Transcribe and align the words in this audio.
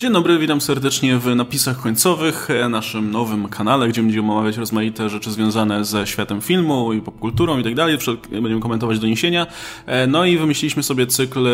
Dzień 0.00 0.12
dobry, 0.12 0.38
witam 0.38 0.60
serdecznie 0.60 1.18
w 1.18 1.36
napisach 1.36 1.80
końcowych, 1.80 2.50
e, 2.50 2.68
naszym 2.68 3.10
nowym 3.10 3.48
kanale, 3.48 3.88
gdzie 3.88 4.02
będziemy 4.02 4.32
omawiać 4.32 4.56
rozmaite 4.56 5.08
rzeczy 5.08 5.30
związane 5.30 5.84
ze 5.84 6.06
światem 6.06 6.40
filmu 6.40 6.92
i 6.92 7.00
popkulturą 7.00 7.58
i 7.58 7.64
tak 7.64 7.74
dalej. 7.74 7.98
Będziemy 8.30 8.60
komentować 8.60 8.98
doniesienia. 8.98 9.46
E, 9.86 10.06
no 10.06 10.24
i 10.24 10.38
wymyśliliśmy 10.38 10.82
sobie 10.82 11.06
cykl 11.06 11.48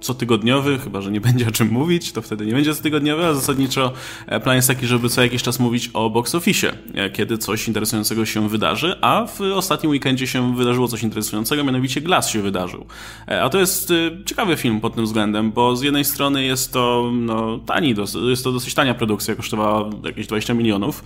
cotygodniowy, 0.00 0.78
chyba 0.78 1.00
że 1.00 1.10
nie 1.10 1.20
będzie 1.28 1.48
o 1.48 1.50
czym 1.50 1.68
mówić, 1.68 2.12
to 2.12 2.22
wtedy 2.22 2.46
nie 2.46 2.52
będzie 2.52 2.74
cotygodniowy, 2.74 3.26
a 3.26 3.34
zasadniczo 3.34 3.92
e, 4.26 4.40
plan 4.40 4.56
jest 4.56 4.68
taki, 4.68 4.86
żeby 4.86 5.08
co 5.08 5.22
jakiś 5.22 5.42
czas 5.42 5.60
mówić 5.60 5.90
o 5.94 6.10
box 6.10 6.34
office, 6.34 6.72
e, 6.94 7.10
kiedy 7.10 7.38
coś 7.38 7.68
interesującego 7.68 8.26
się 8.26 8.48
wydarzy, 8.48 8.94
a 9.00 9.26
w 9.26 9.40
ostatnim 9.40 9.90
weekendzie 9.90 10.26
się 10.26 10.56
wydarzyło 10.56 10.88
coś 10.88 11.02
interesującego, 11.02 11.64
mianowicie 11.64 12.00
Glass 12.00 12.28
się 12.28 12.42
wydarzył. 12.42 12.86
E, 13.28 13.42
a 13.42 13.48
to 13.48 13.58
jest 13.58 13.92
ciekawy 14.26 14.56
film 14.56 14.80
pod 14.80 14.94
tym 14.94 15.04
względem, 15.04 15.52
bo 15.52 15.76
z 15.76 15.82
jednej 15.82 16.04
strony 16.04 16.44
jest 16.44 16.72
to 16.72 17.10
no, 17.14 17.58
tani, 17.58 17.94
jest 18.28 18.44
to 18.44 18.52
dosyć 18.52 18.74
tania 18.74 18.94
produkcja, 18.94 19.34
kosztowała 19.34 19.90
jakieś 20.04 20.26
20 20.26 20.54
milionów. 20.54 21.04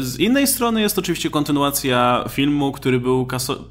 Z 0.00 0.18
innej 0.18 0.46
strony 0.46 0.80
jest 0.80 0.94
to 0.94 1.00
oczywiście 1.00 1.30
kontynuacja 1.30 2.24
filmu, 2.28 2.72
który 2.72 3.00
był 3.00 3.26
kaso 3.26 3.64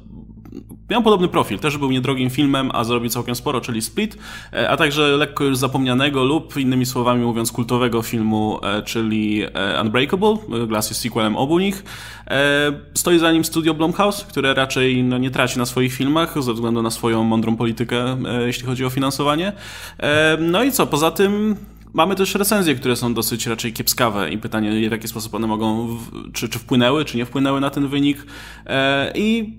Miał 0.90 1.02
podobny 1.02 1.28
profil, 1.28 1.58
też 1.58 1.78
był 1.78 1.90
niedrogim 1.90 2.30
filmem, 2.30 2.70
a 2.74 2.84
zrobił 2.84 3.10
całkiem 3.10 3.34
sporo, 3.34 3.60
czyli 3.60 3.82
Split, 3.82 4.18
e, 4.52 4.70
a 4.70 4.76
także 4.76 5.02
lekko 5.02 5.44
już 5.44 5.56
zapomnianego 5.56 6.24
lub 6.24 6.56
innymi 6.56 6.86
słowami 6.86 7.24
mówiąc 7.24 7.52
kultowego 7.52 8.02
filmu, 8.02 8.60
e, 8.62 8.82
czyli 8.82 9.42
e, 9.42 9.82
Unbreakable. 9.82 10.36
Glass 10.66 10.90
jest 10.90 11.00
sequelem 11.00 11.36
obu 11.36 11.58
nich. 11.58 11.84
Stoi 12.94 13.18
za 13.18 13.32
nim 13.32 13.44
studio 13.44 13.74
Blumhouse, 13.74 14.24
które 14.24 14.54
raczej 14.54 15.04
no, 15.04 15.18
nie 15.18 15.30
traci 15.30 15.58
na 15.58 15.66
swoich 15.66 15.92
filmach 15.92 16.42
ze 16.42 16.54
względu 16.54 16.82
na 16.82 16.90
swoją 16.90 17.24
mądrą 17.24 17.56
politykę, 17.56 18.16
jeśli 18.46 18.66
chodzi 18.66 18.84
o 18.84 18.90
finansowanie. 18.90 19.52
No 20.38 20.64
i 20.64 20.72
co, 20.72 20.86
poza 20.86 21.10
tym 21.10 21.56
Mamy 21.92 22.14
też 22.14 22.34
recenzje, 22.34 22.74
które 22.74 22.96
są 22.96 23.14
dosyć 23.14 23.46
raczej 23.46 23.72
kiepskawe 23.72 24.30
i 24.30 24.38
pytanie, 24.38 24.88
w 24.88 24.92
jaki 24.92 25.08
sposób 25.08 25.34
one 25.34 25.46
mogą, 25.46 25.86
w, 25.86 26.32
czy, 26.32 26.48
czy 26.48 26.58
wpłynęły, 26.58 27.04
czy 27.04 27.16
nie 27.16 27.26
wpłynęły 27.26 27.60
na 27.60 27.70
ten 27.70 27.88
wynik. 27.88 28.26
I 29.14 29.54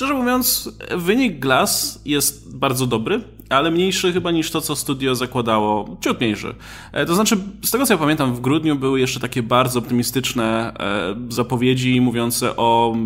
Szczerze 0.00 0.14
mówiąc, 0.14 0.70
wynik 0.96 1.38
Glass 1.38 2.00
jest 2.04 2.56
bardzo 2.56 2.86
dobry, 2.86 3.20
ale 3.50 3.70
mniejszy 3.70 4.12
chyba 4.12 4.30
niż 4.30 4.50
to, 4.50 4.60
co 4.60 4.76
studio 4.76 5.14
zakładało. 5.14 5.96
Ciut 6.00 6.20
mniejszy. 6.20 6.54
E, 6.92 7.06
to 7.06 7.14
znaczy, 7.14 7.36
z 7.62 7.70
tego 7.70 7.86
co 7.86 7.94
ja 7.94 7.98
pamiętam, 7.98 8.34
w 8.34 8.40
grudniu 8.40 8.76
były 8.76 9.00
jeszcze 9.00 9.20
takie 9.20 9.42
bardzo 9.42 9.78
optymistyczne 9.78 10.72
e, 10.80 11.14
zapowiedzi 11.28 12.00
mówiące 12.00 12.56
o 12.56 12.96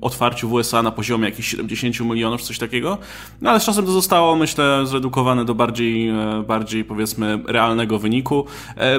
otwarciu 0.00 0.48
w 0.48 0.52
USA 0.52 0.82
na 0.82 0.90
poziomie 0.90 1.24
jakichś 1.24 1.48
70 1.48 2.10
milionów, 2.10 2.42
coś 2.42 2.58
takiego. 2.58 2.98
No 3.40 3.50
ale 3.50 3.60
z 3.60 3.64
czasem 3.64 3.86
to 3.86 3.92
zostało, 3.92 4.36
myślę, 4.36 4.86
zredukowane 4.86 5.44
do 5.44 5.54
bardziej, 5.54 6.08
e, 6.08 6.44
bardziej 6.48 6.84
powiedzmy, 6.84 7.38
realnego 7.46 7.98
wyniku. 7.98 8.46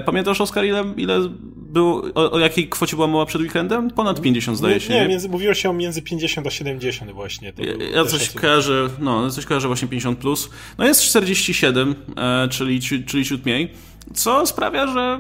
Pamiętasz, 0.06 0.42
Oskar, 0.42 0.66
ile, 0.66 0.84
ile 0.98 1.30
był, 1.76 2.12
o, 2.16 2.32
o, 2.32 2.40
jakiej 2.40 2.70
kwocie 2.70 2.96
była 2.96 3.08
mowa 3.08 3.26
przed 3.26 3.42
weekendem? 3.42 3.92
Ponad 3.92 4.22
50 4.22 4.58
zdaje 4.58 4.80
się. 4.80 4.94
Nie, 4.94 5.02
nie? 5.02 5.08
Między, 5.08 5.30
mówiło 5.30 5.54
się 5.54 5.70
o 5.70 5.74
między 5.74 6.02
50 6.02 6.48
a 6.48 6.50
70 6.50 7.12
właśnie. 7.12 7.54
ja, 7.58 7.88
ja 7.96 8.06
coś 8.06 8.30
kojarzę, 8.30 8.90
no, 9.00 9.30
coś 9.30 9.46
kojarzę 9.46 9.68
właśnie 9.68 9.88
50+. 9.88 10.16
Plus. 10.16 10.50
No 10.78 10.86
jest 10.86 10.95
47, 11.02 11.96
e, 12.18 12.48
czyli, 12.50 12.82
czyli 12.82 13.26
ciut 13.26 13.46
mniej, 13.46 13.72
co 14.14 14.46
sprawia, 14.46 14.88
że 14.88 15.20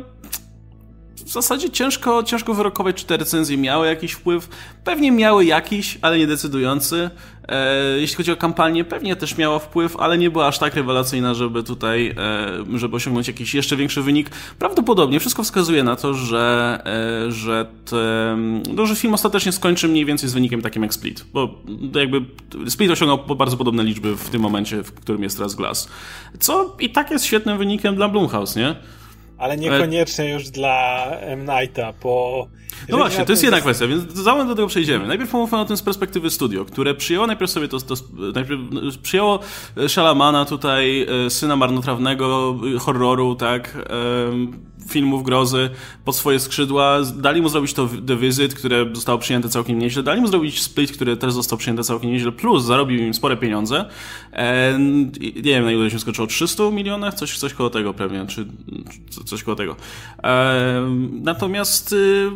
w 1.23 1.29
zasadzie 1.29 1.69
ciężko, 1.69 2.23
ciężko 2.23 2.53
wyrokować, 2.53 2.95
czy 2.95 3.05
te 3.05 3.17
recenzje 3.17 3.57
miały 3.57 3.87
jakiś 3.87 4.11
wpływ. 4.11 4.49
Pewnie 4.83 5.11
miały 5.11 5.45
jakiś, 5.45 5.97
ale 6.01 6.17
nie 6.17 6.27
decydujący. 6.27 7.09
E, 7.47 7.99
jeśli 7.99 8.15
chodzi 8.15 8.31
o 8.31 8.35
kampanię, 8.35 8.83
pewnie 8.83 9.15
też 9.15 9.37
miała 9.37 9.59
wpływ, 9.59 9.97
ale 9.97 10.17
nie 10.17 10.31
była 10.31 10.47
aż 10.47 10.59
tak 10.59 10.75
rewelacyjna, 10.75 11.33
żeby 11.33 11.63
tutaj, 11.63 12.15
e, 12.17 12.77
żeby 12.77 12.95
osiągnąć 12.95 13.27
jakiś 13.27 13.53
jeszcze 13.53 13.75
większy 13.75 14.01
wynik. 14.01 14.29
Prawdopodobnie 14.59 15.19
wszystko 15.19 15.43
wskazuje 15.43 15.83
na 15.83 15.95
to, 15.95 16.13
że, 16.13 16.81
e, 17.27 17.31
że, 17.31 17.65
te, 17.85 18.37
no, 18.73 18.85
że 18.85 18.95
film 18.95 19.13
ostatecznie 19.13 19.51
skończy 19.51 19.87
mniej 19.87 20.05
więcej 20.05 20.29
z 20.29 20.33
wynikiem 20.33 20.61
takim 20.61 20.83
jak 20.83 20.93
Split, 20.93 21.25
bo 21.33 21.61
jakby 21.95 22.21
Split 22.69 22.91
osiągnął 22.91 23.35
bardzo 23.35 23.57
podobne 23.57 23.83
liczby 23.83 24.15
w 24.15 24.29
tym 24.29 24.41
momencie, 24.41 24.83
w 24.83 24.91
którym 24.91 25.23
jest 25.23 25.37
teraz 25.37 25.55
Glass. 25.55 25.89
Co 26.39 26.75
i 26.79 26.89
tak 26.89 27.11
jest 27.11 27.25
świetnym 27.25 27.57
wynikiem 27.57 27.95
dla 27.95 28.09
Blumhouse, 28.09 28.55
nie? 28.55 28.75
Ale 29.37 29.57
niekoniecznie 29.57 30.31
już 30.31 30.49
dla 30.49 31.05
M. 31.19 31.45
Nighta, 31.45 31.93
bo... 32.03 32.47
No 32.89 32.97
właśnie, 32.97 33.25
to 33.25 33.31
jest 33.31 33.43
jedna 33.43 33.61
kwestia, 33.61 33.87
więc 33.87 34.13
zanim 34.13 34.47
do 34.47 34.55
tego 34.55 34.67
przejdziemy. 34.67 35.07
Najpierw 35.07 35.31
pomówmy 35.31 35.59
o 35.59 35.65
tym 35.65 35.77
z 35.77 35.81
perspektywy 35.81 36.29
studio, 36.29 36.65
które 36.65 36.93
przyjęło 36.95 37.27
najpierw 37.27 37.51
sobie 37.51 37.67
to, 37.67 37.79
to 37.79 37.95
najpierw 38.35 38.59
przyjęło 39.01 39.39
Shalamana 39.87 40.45
tutaj, 40.45 41.07
e, 41.25 41.29
syna 41.29 41.55
marnotrawnego 41.55 42.55
e, 42.75 42.79
horroru, 42.79 43.35
tak, 43.35 43.77
filmów 44.89 45.23
grozy 45.23 45.69
pod 46.05 46.15
swoje 46.15 46.39
skrzydła. 46.39 47.01
Dali 47.15 47.41
mu 47.41 47.49
zrobić 47.49 47.73
to 47.73 47.89
The 48.07 48.15
Visit, 48.15 48.53
które 48.53 48.85
zostało 48.93 49.19
przyjęte 49.19 49.49
całkiem 49.49 49.79
nieźle. 49.79 50.03
Dali 50.03 50.21
mu 50.21 50.27
zrobić 50.27 50.61
Split, 50.61 50.91
który 50.91 51.17
też 51.17 51.33
został 51.33 51.57
przyjęty 51.57 51.83
całkiem 51.83 52.11
nieźle. 52.11 52.31
Plus 52.31 52.63
zarobił 52.63 52.97
im 52.97 53.13
spore 53.13 53.37
pieniądze. 53.37 53.85
nie 55.35 55.41
wiem, 55.41 55.65
na 55.65 55.71
ile 55.71 55.91
się 55.91 55.99
skończyło. 55.99 56.27
300 56.27 56.71
milionach? 56.71 57.13
Coś, 57.13 57.37
coś 57.37 57.53
koło 57.53 57.69
tego 57.69 57.93
pewnie. 57.93 58.25
Czy 58.27 58.45
coś 59.25 59.43
koło 59.43 59.55
tego. 59.55 59.75
natomiast 61.11 61.93
y, 61.93 62.31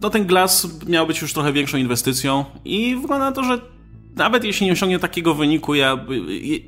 no, 0.00 0.10
ten 0.10 0.26
Glass 0.26 0.68
miał 0.88 1.06
być 1.06 1.22
już 1.22 1.32
trochę 1.32 1.52
większą 1.52 1.78
inwestycją 1.78 2.44
i 2.64 2.96
wygląda 2.96 3.24
na 3.24 3.32
to, 3.32 3.44
że 3.44 3.71
nawet 4.16 4.44
jeśli 4.44 4.66
nie 4.66 4.72
osiągnie 4.72 4.98
takiego 4.98 5.34
wyniku, 5.34 5.74
ja, 5.74 5.98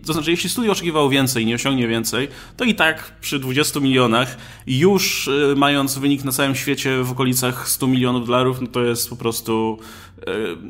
to 0.07 0.13
znaczy 0.13 0.31
jeśli 0.31 0.51
studio 0.51 0.73
oczekiwało 0.73 1.11
więcej 1.11 1.43
i 1.43 1.47
nie 1.47 1.55
osiągnie 1.55 1.89
więcej, 1.89 2.29
to 2.57 2.65
i 2.65 2.75
tak 2.75 3.15
przy 3.21 3.39
20 3.39 3.81
milionach, 3.81 4.37
już 4.67 5.29
y, 5.29 5.55
mając 5.57 5.99
wynik 5.99 6.25
na 6.25 6.33
całym 6.33 6.55
świecie 6.55 7.03
w 7.03 7.11
okolicach 7.11 7.69
100 7.69 7.87
milionów 7.87 8.27
dolarów, 8.27 8.61
no 8.61 8.67
to 8.67 8.85
jest 8.85 9.11
po 9.11 9.17
prostu 9.17 9.79
y, 10.19 10.23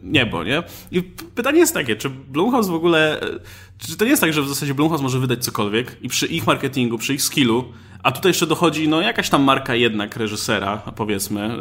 niebo, 0.03 0.45
nie? 0.45 0.63
I 0.91 1.03
pytanie 1.35 1.59
jest 1.59 1.75
takie, 1.75 1.97
czy 1.97 2.11
Blumhouse 2.11 2.69
w 2.69 2.75
ogóle, 2.75 3.23
y, 3.23 3.41
czy 3.79 3.97
to 3.97 4.05
nie 4.05 4.11
jest 4.11 4.21
tak, 4.21 4.33
że 4.33 4.43
w 4.43 4.49
zasadzie 4.49 4.75
Blumhouse 4.75 5.03
może 5.03 5.19
wydać 5.19 5.45
cokolwiek 5.45 5.97
i 6.03 6.09
przy 6.09 6.27
ich 6.27 6.47
marketingu, 6.47 6.99
przy 6.99 7.15
ich 7.15 7.23
skillu, 7.23 7.65
a 8.05 8.13
tutaj 8.13 8.31
jeszcze 8.31 8.47
dochodzi 8.47 8.89
no, 8.89 9.01
jakaś 9.01 9.31
tam 9.31 9.43
marka 9.43 9.75
jednak 9.75 10.17
reżysera, 10.17 10.77
powiedzmy. 10.77 11.59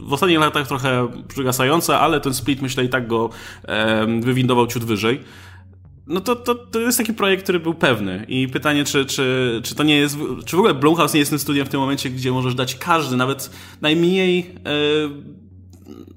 W 0.00 0.12
ostatnich 0.12 0.38
latach 0.38 0.68
trochę 0.68 1.08
przygasająca, 1.28 2.00
ale 2.00 2.20
ten 2.20 2.34
split 2.34 2.62
myślę 2.62 2.84
i 2.84 2.88
tak 2.88 3.06
go 3.06 3.30
wywindował 4.20 4.66
ciut 4.66 4.84
wyżej. 4.84 5.20
No 6.06 6.20
to, 6.20 6.36
to, 6.36 6.54
to 6.54 6.80
jest 6.80 6.98
taki 6.98 7.14
projekt, 7.14 7.42
który 7.42 7.60
był 7.60 7.74
pewny. 7.74 8.24
I 8.28 8.48
pytanie, 8.48 8.84
czy, 8.84 9.06
czy, 9.06 9.60
czy 9.64 9.74
to 9.74 9.82
nie 9.82 9.96
jest. 9.96 10.16
Czy 10.44 10.56
w 10.56 10.58
ogóle 10.58 10.74
Blumhouse 10.74 11.14
nie 11.14 11.20
jest 11.20 11.30
tym 11.30 11.38
studiem 11.38 11.66
w 11.66 11.68
tym 11.68 11.80
momencie, 11.80 12.10
gdzie 12.10 12.32
możesz 12.32 12.54
dać 12.54 12.74
każdy, 12.74 13.16
nawet 13.16 13.50
najmniej. 13.80 14.38
E, 14.38 15.34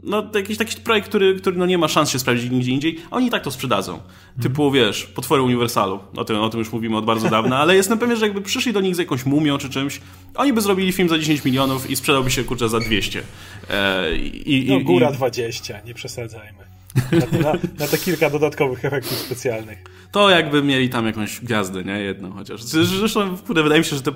no, 0.08 0.24
jakiś 0.36 0.58
taki 0.58 0.82
projekt, 0.82 1.10
który, 1.10 1.36
który 1.36 1.58
no 1.58 1.66
nie 1.66 1.78
ma 1.78 1.88
szans 1.88 2.10
się 2.10 2.20
sprawdzić 2.20 2.52
nigdzie 2.52 2.72
indziej, 2.72 3.00
a 3.12 3.16
oni 3.16 3.30
tak 3.30 3.44
to 3.44 3.52
sprzedadzą. 3.52 3.94
Mm. 3.94 4.04
Typu, 4.42 4.72
wiesz, 4.72 5.04
potwory 5.04 5.42
Uniwersalu. 5.42 6.00
O 6.16 6.26
tym, 6.26 6.38
o 6.38 6.50
tym 6.50 6.60
już 6.60 6.72
mówimy 6.72 6.98
od 6.98 7.06
bardzo 7.06 7.30
dawna, 7.30 7.60
ale 7.60 7.76
jestem 7.76 8.00
pewien, 8.00 8.18
że 8.18 8.26
jakby 8.26 8.42
przyszli 8.42 8.74
do 8.74 8.82
nich 8.82 8.96
z 8.96 9.00
jakąś 9.00 9.26
mumią 9.26 9.58
czy 9.58 9.70
czymś, 9.70 10.02
oni 10.36 10.54
by 10.54 10.62
zrobili 10.62 10.92
film 10.92 11.10
za 11.10 11.20
10 11.20 11.46
milionów 11.46 11.90
i 11.90 11.96
sprzedałby 11.96 12.32
się, 12.32 12.44
kurczę, 12.44 12.70
za 12.70 12.80
200. 12.80 13.22
E, 13.70 14.16
i, 14.16 14.66
no, 14.70 14.80
góra 14.80 15.10
i... 15.10 15.14
20, 15.14 15.82
nie 15.86 15.94
przesadzajmy. 15.94 16.67
Na, 17.12 17.40
na, 17.40 17.54
na, 17.80 17.88
te 17.88 17.98
kilka 17.98 18.30
dodatkowych 18.30 18.86
efektów 18.86 19.18
specjalnych. 19.18 19.84
To 20.12 20.30
jakby 20.30 20.64
mieli 20.64 20.90
tam 20.90 21.06
jakąś 21.06 21.40
gwiazdę, 21.40 21.84
nie? 21.84 22.00
Jedną 22.00 22.32
chociaż. 22.32 22.64
Zresztą, 22.64 23.38
kurde, 23.38 23.64
wydaje 23.64 23.82
mi 23.82 23.86
się, 23.86 23.96
że, 23.96 24.02
to, 24.02 24.12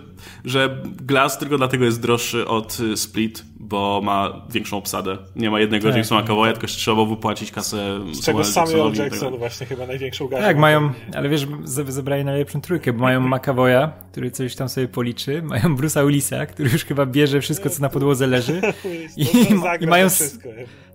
że 0.46 0.84
Glass 1.02 1.38
tylko 1.38 1.58
dlatego 1.58 1.86
jest 1.86 2.02
droższy 2.02 2.48
od 2.48 2.80
y, 2.80 2.98
Split, 2.98 3.46
bo 3.60 4.02
ma 4.04 4.42
większą 4.50 4.78
obsadę. 4.78 5.18
Nie 5.36 5.52
ma 5.52 5.60
jednego 5.60 5.88
tak. 5.88 5.98
Jacksona 5.98 6.22
McAvoya, 6.22 6.52
tylko 6.54 6.68
trzeba 6.68 7.06
wypłacić 7.06 7.52
kasę 7.52 8.00
Z 8.12 8.26
czego 8.26 8.44
Samuel 8.44 8.94
Jackson 8.94 9.38
właśnie 9.38 9.66
chyba 9.68 9.88
największą 9.88 10.28
garzę. 10.28 10.44
Tak, 10.44 10.58
mają, 10.58 10.92
ale 11.16 11.30
wiesz, 11.30 11.48
zebrali 11.66 12.26
najlepszą 12.26 12.62
trójkę, 12.62 12.94
bo 12.94 13.04
mają 13.04 13.22
McAvoya, 13.28 13.92
który 14.12 14.32
coś 14.32 14.56
tam 14.56 14.70
sobie 14.70 14.88
policzy, 14.88 15.42
mają 15.42 15.76
Bruce'a 15.76 16.08
Willisa, 16.08 16.46
który 16.46 16.70
już 16.70 16.86
chyba 16.86 17.06
bierze 17.06 17.42
wszystko, 17.42 17.70
co 17.70 17.82
na 17.82 17.90
podłodze 17.90 18.28
leży 18.28 18.62
i, 19.18 19.26
i 19.84 19.88
mają... 19.88 20.10
Wszystko. 20.10 20.50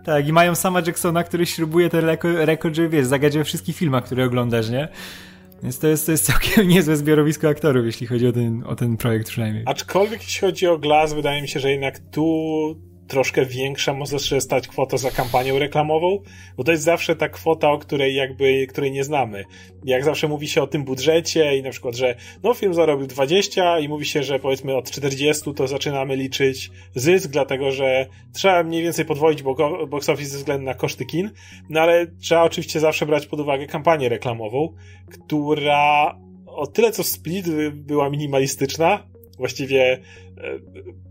Tak, 0.06 0.28
i 0.28 0.32
mają 0.32 0.54
sama 0.54 0.82
Jacksona, 0.86 1.24
który 1.24 1.46
śrubuje 1.46 1.88
ten 1.88 2.04
rekord, 2.22 2.76
że 2.76 2.88
wiesz, 2.88 3.06
zagadzie 3.06 3.38
we 3.38 3.44
wszystkich 3.44 3.76
filmach, 3.76 4.04
które 4.04 4.24
oglądasz, 4.24 4.70
nie? 4.70 4.88
Więc 5.62 5.78
to 5.78 5.88
jest, 5.88 6.06
to 6.06 6.12
jest 6.12 6.24
całkiem 6.24 6.68
niezłe 6.74 6.96
zbiorowisko 6.96 7.48
aktorów, 7.48 7.86
jeśli 7.86 8.06
chodzi 8.06 8.26
o 8.26 8.32
ten, 8.32 8.64
o 8.66 8.76
ten 8.76 8.96
projekt 8.96 9.28
przynajmniej. 9.28 9.62
Aczkolwiek 9.66 10.22
jeśli 10.22 10.40
chodzi 10.40 10.66
o 10.66 10.78
Glass, 10.78 11.12
wydaje 11.12 11.42
mi 11.42 11.48
się, 11.48 11.60
że 11.60 11.70
jednak 11.70 11.98
tu 11.98 12.26
troszkę 13.08 13.46
większa 13.46 13.92
może 13.92 14.18
się 14.18 14.40
stać 14.40 14.68
kwota 14.68 14.96
za 14.96 15.10
kampanię 15.10 15.58
reklamową, 15.58 16.18
bo 16.56 16.64
to 16.64 16.72
jest 16.72 16.84
zawsze 16.84 17.16
ta 17.16 17.28
kwota, 17.28 17.70
o 17.70 17.78
której 17.78 18.14
jakby, 18.14 18.66
której 18.66 18.92
nie 18.92 19.04
znamy. 19.04 19.44
Jak 19.84 20.04
zawsze 20.04 20.28
mówi 20.28 20.48
się 20.48 20.62
o 20.62 20.66
tym 20.66 20.84
budżecie 20.84 21.56
i 21.56 21.62
na 21.62 21.70
przykład, 21.70 21.94
że 21.94 22.16
no 22.42 22.54
film 22.54 22.74
zarobił 22.74 23.06
20 23.06 23.78
i 23.78 23.88
mówi 23.88 24.04
się, 24.04 24.22
że 24.22 24.38
powiedzmy 24.38 24.76
od 24.76 24.90
40 24.90 25.54
to 25.54 25.68
zaczynamy 25.68 26.16
liczyć 26.16 26.70
zysk, 26.94 27.30
dlatego 27.30 27.70
że 27.70 28.06
trzeba 28.32 28.62
mniej 28.62 28.82
więcej 28.82 29.04
podwoić 29.04 29.42
box 29.88 30.08
office 30.08 30.30
ze 30.30 30.38
względu 30.38 30.64
na 30.64 30.74
koszty 30.74 31.04
kin, 31.04 31.30
no 31.68 31.80
ale 31.80 32.06
trzeba 32.06 32.42
oczywiście 32.42 32.80
zawsze 32.80 33.06
brać 33.06 33.26
pod 33.26 33.40
uwagę 33.40 33.66
kampanię 33.66 34.08
reklamową, 34.08 34.74
która 35.10 36.16
o 36.46 36.66
tyle 36.66 36.92
co 36.92 37.04
Split 37.04 37.46
była 37.72 38.10
minimalistyczna, 38.10 39.06
właściwie 39.38 39.92
e, 39.92 40.00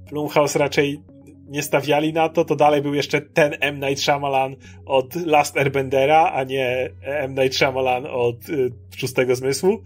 Blumhouse 0.10 0.56
raczej 0.56 1.02
nie 1.48 1.64
stawiali 1.64 2.14
na 2.14 2.30
to, 2.30 2.46
to 2.46 2.56
dalej 2.56 2.82
był 2.82 2.94
jeszcze 2.94 3.22
ten 3.22 3.56
M. 3.60 3.80
Night 3.80 4.04
Shyamalan 4.04 4.56
od 4.86 5.16
Last 5.16 5.58
Airbendera, 5.58 6.32
a 6.34 6.44
nie 6.44 6.90
M. 7.02 7.36
Night 7.36 7.56
Shyamalan 7.56 8.06
od 8.06 8.50
y, 8.50 8.72
Szóstego 8.98 9.36
Zmysłu. 9.36 9.84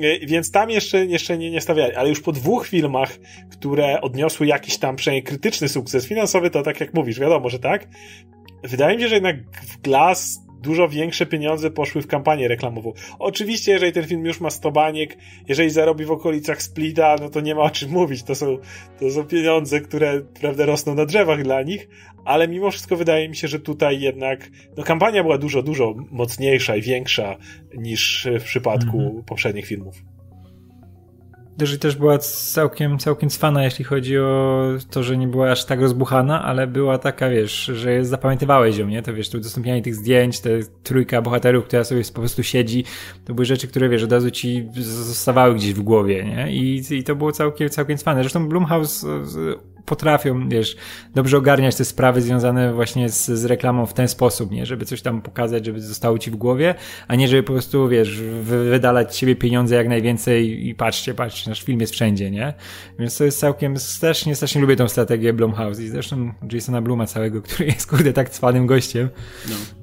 Y, 0.00 0.26
więc 0.26 0.50
tam 0.50 0.70
jeszcze, 0.70 1.06
jeszcze 1.06 1.38
nie, 1.38 1.50
nie 1.50 1.60
stawiali, 1.60 1.94
ale 1.94 2.08
już 2.08 2.20
po 2.20 2.32
dwóch 2.32 2.66
filmach, 2.66 3.18
które 3.50 4.00
odniosły 4.00 4.46
jakiś 4.46 4.78
tam 4.78 4.96
przynajmniej 4.96 5.22
krytyczny 5.22 5.68
sukces 5.68 6.06
finansowy, 6.06 6.50
to 6.50 6.62
tak 6.62 6.80
jak 6.80 6.94
mówisz, 6.94 7.20
wiadomo, 7.20 7.48
że 7.48 7.58
tak. 7.58 7.88
Wydaje 8.62 8.96
mi 8.96 9.02
się, 9.02 9.08
że 9.08 9.14
jednak 9.14 9.36
w 9.62 9.80
Glass 9.80 10.38
dużo 10.62 10.88
większe 10.88 11.26
pieniądze 11.26 11.70
poszły 11.70 12.02
w 12.02 12.06
kampanię 12.06 12.48
reklamową. 12.48 12.92
Oczywiście, 13.18 13.72
jeżeli 13.72 13.92
ten 13.92 14.06
film 14.06 14.26
już 14.26 14.40
ma 14.40 14.50
100 14.50 14.72
baniek, 14.72 15.16
jeżeli 15.48 15.70
zarobi 15.70 16.04
w 16.04 16.10
okolicach 16.10 16.62
Splita, 16.62 17.16
no 17.20 17.28
to 17.28 17.40
nie 17.40 17.54
ma 17.54 17.62
o 17.62 17.70
czym 17.70 17.90
mówić. 17.90 18.22
To 18.22 18.34
są, 18.34 18.58
to 18.98 19.10
są 19.10 19.24
pieniądze, 19.24 19.80
które 19.80 20.20
prawda 20.40 20.66
rosną 20.66 20.94
na 20.94 21.06
drzewach 21.06 21.42
dla 21.42 21.62
nich, 21.62 21.88
ale 22.24 22.48
mimo 22.48 22.70
wszystko 22.70 22.96
wydaje 22.96 23.28
mi 23.28 23.36
się, 23.36 23.48
że 23.48 23.60
tutaj 23.60 24.00
jednak 24.00 24.50
no, 24.76 24.82
kampania 24.82 25.22
była 25.22 25.38
dużo, 25.38 25.62
dużo 25.62 25.94
mocniejsza 26.10 26.76
i 26.76 26.82
większa 26.82 27.36
niż 27.74 28.28
w 28.40 28.44
przypadku 28.44 29.00
mhm. 29.00 29.22
poprzednich 29.24 29.66
filmów 29.66 30.11
że 31.60 31.78
też 31.78 31.96
była 31.96 32.18
całkiem, 32.18 32.98
całkiem 32.98 33.30
cwana, 33.30 33.64
jeśli 33.64 33.84
chodzi 33.84 34.18
o 34.18 34.62
to, 34.90 35.02
że 35.02 35.16
nie 35.16 35.28
była 35.28 35.50
aż 35.50 35.64
tak 35.64 35.80
rozbuchana, 35.80 36.44
ale 36.44 36.66
była 36.66 36.98
taka, 36.98 37.30
wiesz, 37.30 37.64
że 37.64 38.04
zapamiętywałeś 38.04 38.78
ją, 38.78 38.88
nie? 38.88 39.02
To 39.02 39.14
wiesz, 39.14 39.28
to 39.28 39.38
udostępnianie 39.38 39.82
tych 39.82 39.94
zdjęć, 39.94 40.40
te 40.40 40.50
trójka 40.82 41.22
bohaterów, 41.22 41.64
która 41.64 41.84
sobie 41.84 42.02
po 42.14 42.20
prostu 42.20 42.42
siedzi, 42.42 42.84
to 43.24 43.34
były 43.34 43.44
rzeczy, 43.44 43.68
które, 43.68 43.88
wiesz, 43.88 44.02
od 44.02 44.12
razu 44.12 44.30
ci 44.30 44.68
zostawały 44.80 45.54
gdzieś 45.54 45.74
w 45.74 45.82
głowie, 45.82 46.24
nie? 46.24 46.52
I, 46.52 46.82
i 46.90 47.04
to 47.04 47.16
było 47.16 47.32
całkiem, 47.32 47.68
całkiem 47.68 47.98
cwane. 47.98 48.20
Zresztą 48.20 48.48
Blumhouse 48.48 49.06
potrafią, 49.86 50.48
wiesz, 50.48 50.76
dobrze 51.14 51.38
ogarniać 51.38 51.76
te 51.76 51.84
sprawy 51.84 52.22
związane 52.22 52.74
właśnie 52.74 53.08
z, 53.08 53.26
z 53.26 53.44
reklamą 53.44 53.86
w 53.86 53.94
ten 53.94 54.08
sposób, 54.08 54.50
nie? 54.50 54.66
Żeby 54.66 54.84
coś 54.84 55.02
tam 55.02 55.22
pokazać, 55.22 55.66
żeby 55.66 55.80
zostało 55.80 56.18
ci 56.18 56.30
w 56.30 56.36
głowie, 56.36 56.74
a 57.08 57.14
nie 57.14 57.28
żeby 57.28 57.42
po 57.42 57.52
prostu, 57.52 57.88
wiesz, 57.88 58.20
wydalać 58.42 59.16
siebie 59.16 59.36
pieniądze 59.36 59.74
jak 59.74 59.88
najwięcej 59.88 60.68
i 60.68 60.74
patrzcie, 60.74 61.14
patrzcie, 61.14 61.50
nasz 61.50 61.62
film 61.62 61.80
jest 61.80 61.92
wszędzie, 61.92 62.30
nie? 62.30 62.54
Więc 62.98 63.16
to 63.16 63.24
jest 63.24 63.38
całkiem, 63.38 63.78
strasznie, 63.78 64.36
strasznie 64.36 64.60
lubię 64.60 64.76
tą 64.76 64.88
strategię 64.88 65.32
Blumhouse 65.32 65.80
i 65.80 65.88
zresztą 65.88 66.32
Jasona 66.52 66.82
Bluma 66.82 67.06
całego, 67.06 67.42
który 67.42 67.64
jest, 67.66 67.86
kurde, 67.86 68.12
tak 68.12 68.30
cwanym 68.30 68.66
gościem. 68.66 69.08
No. 69.48 69.81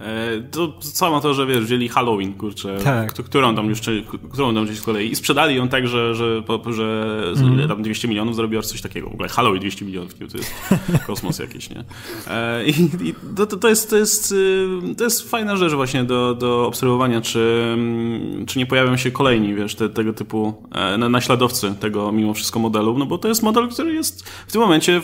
E, 0.00 0.40
to 0.50 0.72
samo 0.80 1.20
to, 1.20 1.34
że 1.34 1.46
wiesz, 1.46 1.64
wzięli 1.64 1.88
Halloween, 1.88 2.34
kurczę, 2.34 2.78
tak. 2.84 3.12
którą 3.12 3.54
tam 3.54 3.68
jeszcze, 3.68 3.92
którą 4.32 4.54
tam 4.54 4.64
gdzieś 4.64 4.78
z 4.78 4.82
kolei 4.82 5.10
i 5.12 5.16
sprzedali 5.16 5.56
ją 5.56 5.68
tak, 5.68 5.88
że, 5.88 6.14
że, 6.14 6.42
że 6.72 7.32
mm. 7.36 7.54
ile 7.54 7.68
tam 7.68 7.82
200 7.82 8.08
milionów 8.08 8.36
zrobiła 8.36 8.62
coś 8.62 8.82
takiego. 8.82 9.10
W 9.10 9.12
ogóle 9.12 9.28
Halloween 9.28 9.60
200 9.60 9.84
milionów, 9.84 10.14
to 10.14 10.38
jest 10.38 10.54
kosmos 11.06 11.38
jakiś, 11.38 11.70
nie? 11.70 11.84
E, 12.28 12.64
I, 12.66 12.70
i 13.08 13.14
to, 13.36 13.46
to, 13.46 13.68
jest, 13.68 13.90
to, 13.90 13.96
jest, 13.96 14.32
y, 14.32 14.94
to 14.96 15.04
jest 15.04 15.30
fajna 15.30 15.56
rzecz 15.56 15.72
właśnie 15.72 16.04
do, 16.04 16.34
do 16.34 16.66
obserwowania, 16.66 17.20
czy, 17.20 17.72
mm, 17.74 18.46
czy 18.46 18.58
nie 18.58 18.66
pojawią 18.66 18.96
się 18.96 19.10
kolejni, 19.10 19.54
wiesz, 19.54 19.74
te, 19.74 19.88
tego 19.88 20.12
typu 20.12 20.54
e, 20.72 20.98
naśladowcy 20.98 21.74
tego 21.80 22.12
mimo 22.12 22.34
wszystko 22.34 22.58
modelu, 22.58 22.98
no 22.98 23.06
bo 23.06 23.18
to 23.18 23.28
jest 23.28 23.42
model, 23.42 23.68
który 23.68 23.94
jest 23.94 24.28
w 24.46 24.52
tym 24.52 24.60
momencie, 24.60 25.00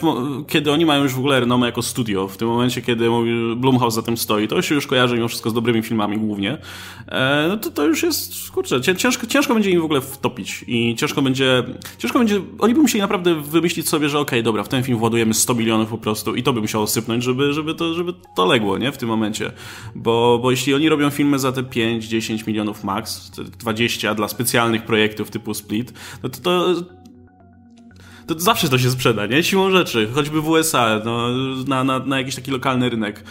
kiedy 0.48 0.72
oni 0.72 0.86
mają 0.86 1.02
już 1.02 1.14
w 1.14 1.18
ogóle 1.18 1.40
renomę 1.40 1.66
jako 1.66 1.82
studio, 1.82 2.28
w 2.28 2.36
tym 2.36 2.48
momencie, 2.48 2.82
kiedy 2.82 3.08
Blumhouse 3.56 3.94
za 3.94 4.02
tym 4.02 4.16
stoi, 4.16 4.48
to 4.48 4.62
się 4.62 4.74
już 4.74 4.85
kojarzy 4.86 5.14
mimo 5.14 5.28
wszystko 5.28 5.50
z 5.50 5.54
dobrymi 5.54 5.82
filmami 5.82 6.18
głównie, 6.18 6.58
e, 7.08 7.46
no 7.48 7.56
to 7.56 7.70
to 7.70 7.84
już 7.84 8.02
jest, 8.02 8.50
kurczę, 8.50 8.80
ciężko, 8.80 9.26
ciężko 9.26 9.54
będzie 9.54 9.70
im 9.70 9.80
w 9.80 9.84
ogóle 9.84 10.00
wtopić 10.00 10.64
i 10.66 10.94
ciężko 10.94 11.22
będzie, 11.22 11.64
ciężko 11.98 12.18
będzie, 12.18 12.40
oni 12.58 12.74
by 12.74 12.80
musieli 12.80 13.00
naprawdę 13.00 13.34
wymyślić 13.34 13.88
sobie, 13.88 14.08
że 14.08 14.18
okej, 14.18 14.38
okay, 14.38 14.42
dobra, 14.42 14.62
w 14.62 14.68
ten 14.68 14.82
film 14.82 14.98
władujemy 14.98 15.34
100 15.34 15.54
milionów 15.54 15.88
po 15.88 15.98
prostu 15.98 16.34
i 16.34 16.42
to 16.42 16.52
by 16.52 16.60
musiało 16.60 16.86
sypnąć, 16.86 17.24
żeby, 17.24 17.52
żeby, 17.52 17.74
to, 17.74 17.94
żeby 17.94 18.12
to 18.36 18.46
legło, 18.46 18.78
nie, 18.78 18.92
w 18.92 18.98
tym 18.98 19.08
momencie, 19.08 19.52
bo, 19.94 20.38
bo 20.42 20.50
jeśli 20.50 20.74
oni 20.74 20.88
robią 20.88 21.10
filmy 21.10 21.38
za 21.38 21.52
te 21.52 21.62
5-10 21.62 22.46
milionów 22.46 22.84
max, 22.84 23.30
20 23.58 24.14
dla 24.14 24.28
specjalnych 24.28 24.82
projektów 24.82 25.30
typu 25.30 25.54
Split, 25.54 25.92
no 26.22 26.28
to, 26.28 26.40
to 26.40 26.74
to 28.26 28.40
zawsze 28.40 28.68
to 28.68 28.78
się 28.78 28.90
sprzeda, 28.90 29.26
nie? 29.26 29.42
Siłą 29.42 29.70
rzeczy, 29.70 30.08
choćby 30.14 30.40
w 30.40 30.48
USA, 30.48 31.00
no, 31.04 31.28
na, 31.66 31.84
na, 31.84 31.98
na 31.98 32.18
jakiś 32.18 32.34
taki 32.34 32.50
lokalny 32.50 32.88
rynek. 32.88 33.24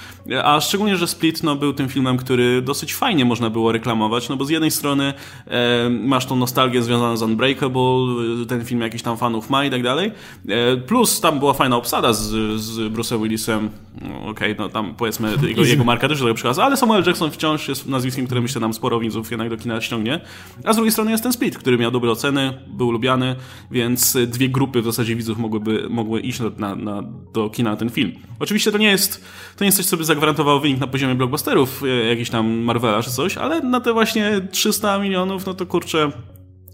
A 0.43 0.61
szczególnie, 0.61 0.97
że 0.97 1.07
Split 1.07 1.43
no, 1.43 1.55
był 1.55 1.73
tym 1.73 1.89
filmem, 1.89 2.17
który 2.17 2.61
dosyć 2.61 2.95
fajnie 2.95 3.25
można 3.25 3.49
było 3.49 3.71
reklamować, 3.71 4.29
no 4.29 4.37
bo 4.37 4.45
z 4.45 4.49
jednej 4.49 4.71
strony 4.71 5.13
e, 5.47 5.89
masz 5.89 6.25
tą 6.25 6.35
nostalgię 6.35 6.83
związaną 6.83 7.17
z 7.17 7.21
Unbreakable, 7.21 8.45
ten 8.47 8.65
film 8.65 8.81
jakiś 8.81 9.01
tam 9.01 9.17
fanów 9.17 9.49
ma 9.49 9.65
i 9.65 9.69
tak 9.69 9.83
dalej, 9.83 10.11
e, 10.49 10.77
plus 10.77 11.21
tam 11.21 11.39
była 11.39 11.53
fajna 11.53 11.77
obsada 11.77 12.13
z, 12.13 12.21
z 12.61 12.93
Bruce'em 12.93 13.21
Willisem, 13.23 13.69
no, 14.01 14.09
okej, 14.09 14.51
okay, 14.51 14.55
no 14.59 14.69
tam 14.69 14.95
powiedzmy 14.95 15.31
jego, 15.47 15.63
jego 15.63 15.83
marka 15.83 16.07
też 16.07 16.19
do 16.19 16.25
tego 16.25 16.35
przykłada, 16.35 16.63
ale 16.63 16.77
Samuel 16.77 17.03
Jackson 17.07 17.31
wciąż 17.31 17.67
jest 17.67 17.87
nazwiskiem, 17.87 18.25
które 18.25 18.41
myślę 18.41 18.61
nam 18.61 18.73
sporo 18.73 18.99
widzów 18.99 19.31
jednak 19.31 19.49
do 19.49 19.57
kina 19.57 19.81
ściągnie, 19.81 20.19
a 20.63 20.73
z 20.73 20.75
drugiej 20.75 20.91
strony 20.91 21.11
jest 21.11 21.23
ten 21.23 21.33
Split, 21.33 21.57
który 21.57 21.77
miał 21.77 21.91
dobre 21.91 22.11
oceny, 22.11 22.53
był 22.67 22.91
lubiany, 22.91 23.35
więc 23.71 24.17
dwie 24.27 24.49
grupy 24.49 24.81
w 24.85 24.93
zasadzie 24.93 25.15
widzów 25.15 25.37
mogłyby, 25.37 25.87
mogły 25.89 26.21
iść 26.21 26.39
na, 26.57 26.75
na, 26.75 27.03
do 27.33 27.49
kina 27.49 27.71
na 27.71 27.77
ten 27.77 27.89
film. 27.89 28.11
Oczywiście 28.39 28.71
to 28.71 28.77
nie 28.77 28.89
jest 28.89 29.25
to 29.57 29.63
nie 29.63 29.65
jest 29.65 29.77
coś, 29.77 29.85
co 29.85 29.97
by 29.97 30.03
zagwarantowało 30.05 30.59
wynik 30.59 30.79
na 30.79 30.87
poziomie 30.87 31.15
blockbusterów, 31.15 31.83
e, 31.83 31.87
jakiś 31.87 32.29
tam 32.29 32.47
Marvela 32.47 33.03
czy 33.03 33.11
coś, 33.11 33.37
ale 33.37 33.61
na 33.61 33.79
te 33.79 33.93
właśnie 33.93 34.47
300 34.51 34.99
milionów, 34.99 35.45
no 35.45 35.53
to 35.53 35.65
kurczę, 35.65 36.11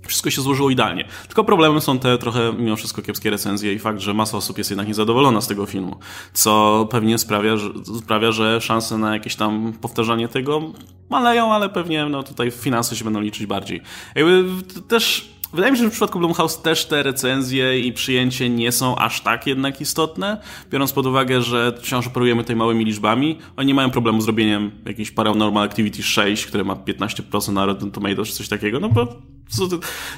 wszystko 0.07 0.29
się 0.29 0.41
złożyło 0.41 0.69
idealnie. 0.69 1.07
Tylko 1.27 1.43
problemem 1.43 1.81
są 1.81 1.99
te 1.99 2.17
trochę 2.17 2.53
mimo 2.57 2.75
wszystko 2.75 3.01
kiepskie 3.01 3.29
recenzje 3.29 3.73
i 3.73 3.79
fakt, 3.79 3.99
że 3.99 4.13
masa 4.13 4.37
osób 4.37 4.57
jest 4.57 4.69
jednak 4.69 4.87
niezadowolona 4.87 5.41
z 5.41 5.47
tego 5.47 5.65
filmu, 5.65 5.95
co 6.33 6.87
pewnie 6.91 7.17
sprawia, 7.17 7.57
że, 7.57 7.69
sprawia, 7.99 8.31
że 8.31 8.61
szanse 8.61 8.97
na 8.97 9.13
jakieś 9.13 9.35
tam 9.35 9.73
powtarzanie 9.81 10.27
tego 10.27 10.61
maleją, 11.09 11.53
ale 11.53 11.69
pewnie 11.69 12.05
no 12.05 12.23
tutaj 12.23 12.51
finanse 12.51 12.95
się 12.95 13.03
będą 13.03 13.21
liczyć 13.21 13.45
bardziej. 13.45 13.81
Jakby 14.15 14.45
też 14.87 15.31
Wydaje 15.53 15.71
mi 15.71 15.77
się, 15.77 15.83
że 15.83 15.89
w 15.89 15.91
przypadku 15.91 16.19
Blumhouse 16.19 16.61
też 16.61 16.85
te 16.85 17.03
recenzje 17.03 17.79
i 17.79 17.93
przyjęcie 17.93 18.49
nie 18.49 18.71
są 18.71 18.95
aż 18.95 19.21
tak 19.21 19.47
jednak 19.47 19.81
istotne, 19.81 20.37
biorąc 20.69 20.93
pod 20.93 21.05
uwagę, 21.05 21.41
że 21.41 21.73
wciąż 21.81 22.07
operujemy 22.07 22.41
tutaj 22.43 22.55
małymi 22.55 22.85
liczbami. 22.85 23.37
Oni 23.57 23.73
mają 23.73 23.89
problemu 23.89 24.21
z 24.21 24.27
robieniem 24.27 24.71
jakiejś 24.85 25.11
Paranormal 25.11 25.63
Activity 25.63 26.03
6, 26.03 26.45
które 26.45 26.63
ma 26.63 26.75
15% 26.75 27.53
na 27.53 27.65
Rotten 27.65 27.91
Tomatoes 27.91 28.29
czy 28.29 28.35
coś 28.35 28.47
takiego, 28.47 28.79
no 28.79 28.89
bo 28.89 29.07
co, 29.49 29.67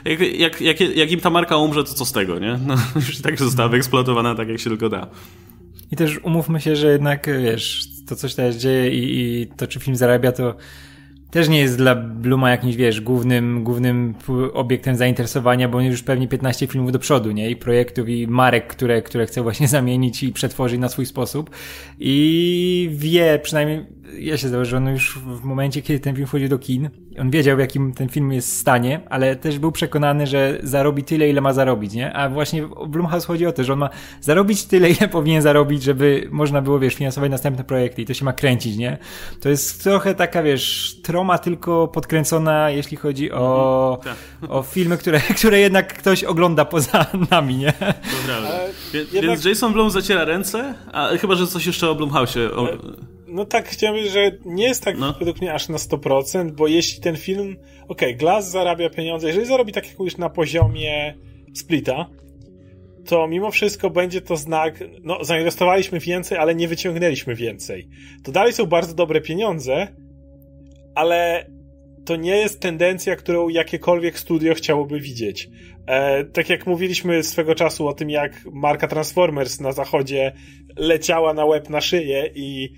jak, 0.05 0.19
jak, 0.19 0.61
jak, 0.61 0.79
jak, 0.79 1.11
im 1.11 1.19
ta 1.19 1.29
marka 1.29 1.57
umrze, 1.57 1.83
to 1.83 1.93
co 1.93 2.05
z 2.05 2.11
tego, 2.11 2.39
nie? 2.39 2.59
No, 2.65 2.75
już 2.95 3.21
tak 3.21 3.39
została 3.39 3.69
wyeksploatowana 3.69 4.35
tak, 4.35 4.49
jak 4.49 4.59
się 4.59 4.69
tylko 4.69 4.89
da. 4.89 5.07
I 5.91 5.95
też 5.95 6.19
umówmy 6.23 6.61
się, 6.61 6.75
że 6.75 6.91
jednak, 6.91 7.29
wiesz, 7.43 7.87
to 8.07 8.15
coś 8.15 8.35
teraz 8.35 8.55
dzieje 8.55 8.91
i, 8.91 9.41
i 9.41 9.47
to, 9.47 9.67
czy 9.67 9.79
film 9.79 9.95
zarabia, 9.95 10.31
to 10.31 10.55
też 11.33 11.49
nie 11.49 11.59
jest 11.59 11.77
dla 11.77 11.95
Bluma 11.95 12.51
jakimś, 12.51 12.75
wiesz, 12.75 13.01
głównym, 13.01 13.63
głównym 13.63 14.13
obiektem 14.53 14.95
zainteresowania, 14.95 15.69
bo 15.69 15.77
on 15.77 15.85
już 15.85 16.03
pewnie 16.03 16.27
15 16.27 16.67
filmów 16.67 16.91
do 16.91 16.99
przodu, 16.99 17.31
nie? 17.31 17.49
I 17.49 17.55
projektów, 17.55 18.09
i 18.09 18.27
marek, 18.27 18.67
które, 18.67 19.01
które 19.01 19.25
chce 19.25 19.43
właśnie 19.43 19.67
zamienić 19.77 20.23
i 20.23 20.33
przetworzyć 20.33 20.79
na 20.79 20.89
swój 20.89 21.05
sposób. 21.05 21.49
I 21.99 22.89
wie, 22.93 23.39
przynajmniej 23.43 23.85
ja 24.19 24.37
się 24.37 24.47
zdało, 24.47 24.65
że 24.65 24.77
on 24.77 24.87
już 24.87 25.19
w 25.19 25.43
momencie, 25.43 25.81
kiedy 25.81 25.99
ten 25.99 26.15
film 26.15 26.27
wchodził 26.27 26.49
do 26.49 26.59
kin, 26.59 26.89
on 27.19 27.31
wiedział, 27.31 27.57
w 27.57 27.59
jakim 27.59 27.93
ten 27.93 28.09
film 28.09 28.31
jest 28.31 28.57
stanie, 28.57 29.01
ale 29.09 29.35
też 29.35 29.59
był 29.59 29.71
przekonany, 29.71 30.27
że 30.27 30.59
zarobi 30.63 31.03
tyle, 31.03 31.29
ile 31.29 31.41
ma 31.41 31.53
zarobić, 31.53 31.93
nie? 31.93 32.13
A 32.13 32.29
właśnie 32.29 32.65
w 32.65 32.87
Blumhouse 32.87 33.25
chodzi 33.25 33.45
o 33.45 33.51
to, 33.51 33.63
że 33.63 33.73
on 33.73 33.79
ma 33.79 33.89
zarobić 34.21 34.65
tyle, 34.65 34.89
ile 34.89 35.07
powinien 35.07 35.41
zarobić, 35.41 35.83
żeby 35.83 36.27
można 36.31 36.61
było, 36.61 36.79
wiesz, 36.79 36.95
finansować 36.95 37.31
następne 37.31 37.63
projekty 37.63 38.01
i 38.01 38.05
to 38.05 38.13
się 38.13 38.25
ma 38.25 38.33
kręcić, 38.33 38.77
nie? 38.77 38.97
To 39.41 39.49
jest 39.49 39.83
trochę 39.83 40.15
taka, 40.15 40.43
wiesz, 40.43 40.95
troma 41.03 41.37
tylko 41.37 41.87
podkręcona, 41.87 42.69
jeśli 42.69 42.97
chodzi 42.97 43.31
o, 43.31 43.95
mhm, 43.97 44.15
tak. 44.41 44.51
o 44.51 44.63
filmy, 44.63 44.97
które, 44.97 45.19
które 45.39 45.59
jednak 45.59 45.93
ktoś 45.93 46.23
ogląda 46.23 46.65
poza 46.65 47.05
nami, 47.31 47.55
nie? 47.57 47.73
Dobra, 47.79 48.49
więc, 48.93 49.13
jednak... 49.13 49.31
więc 49.31 49.45
Jason 49.45 49.73
Blum 49.73 49.91
zaciera 49.91 50.25
ręce, 50.25 50.73
a 50.91 51.07
chyba, 51.07 51.35
że 51.35 51.47
coś 51.47 51.65
jeszcze 51.65 51.89
o 51.89 51.95
Blumhouse'ie. 51.95 52.49
O... 52.55 52.67
No 53.33 53.45
tak, 53.45 53.69
chciałem 53.69 53.95
powiedzieć, 53.95 54.13
że 54.13 54.31
nie 54.45 54.63
jest 54.63 54.83
tak 54.83 54.97
no. 54.97 55.13
według 55.19 55.41
mnie 55.41 55.53
aż 55.53 55.69
na 55.69 55.77
100%, 55.77 56.51
bo 56.51 56.67
jeśli 56.67 57.01
ten 57.01 57.17
film, 57.17 57.57
okej, 57.87 57.87
okay, 57.87 58.13
Glass 58.13 58.51
zarabia 58.51 58.89
pieniądze, 58.89 59.27
jeżeli 59.27 59.45
zarobi 59.45 59.71
tak 59.71 59.87
jak 59.87 59.99
już 59.99 60.17
na 60.17 60.29
poziomie 60.29 61.15
Splita, 61.53 62.09
to 63.05 63.27
mimo 63.27 63.51
wszystko 63.51 63.89
będzie 63.89 64.21
to 64.21 64.37
znak, 64.37 64.79
no 65.03 65.23
zainwestowaliśmy 65.23 65.99
więcej, 65.99 66.37
ale 66.37 66.55
nie 66.55 66.67
wyciągnęliśmy 66.67 67.35
więcej. 67.35 67.87
To 68.23 68.31
dalej 68.31 68.53
są 68.53 68.65
bardzo 68.65 68.93
dobre 68.93 69.21
pieniądze, 69.21 69.87
ale 70.95 71.45
to 72.05 72.15
nie 72.15 72.35
jest 72.35 72.59
tendencja, 72.59 73.15
którą 73.15 73.49
jakiekolwiek 73.49 74.19
studio 74.19 74.53
chciałoby 74.53 74.99
widzieć. 74.99 75.49
E, 75.87 76.25
tak 76.25 76.49
jak 76.49 76.67
mówiliśmy 76.67 77.23
swego 77.23 77.55
czasu 77.55 77.87
o 77.87 77.93
tym, 77.93 78.09
jak 78.09 78.45
marka 78.51 78.87
Transformers 78.87 79.59
na 79.59 79.71
zachodzie 79.71 80.31
leciała 80.77 81.33
na 81.33 81.45
łeb 81.45 81.69
na 81.69 81.81
szyję 81.81 82.29
i 82.35 82.73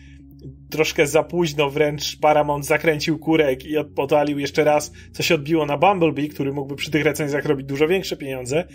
troszkę 0.69 1.07
za 1.07 1.23
późno 1.23 1.69
wręcz 1.69 2.19
Paramount 2.19 2.65
zakręcił 2.65 3.19
kurek 3.19 3.65
i 3.65 3.77
odpalił 3.77 4.39
jeszcze 4.39 4.63
raz, 4.63 4.91
co 5.11 5.23
się 5.23 5.35
odbiło 5.35 5.65
na 5.65 5.77
Bumblebee, 5.77 6.29
który 6.29 6.53
mógłby 6.53 6.75
przy 6.75 6.91
tych 6.91 7.03
recenzjach 7.03 7.45
robić 7.45 7.67
dużo 7.67 7.87
większe 7.87 8.17
pieniądze. 8.17 8.67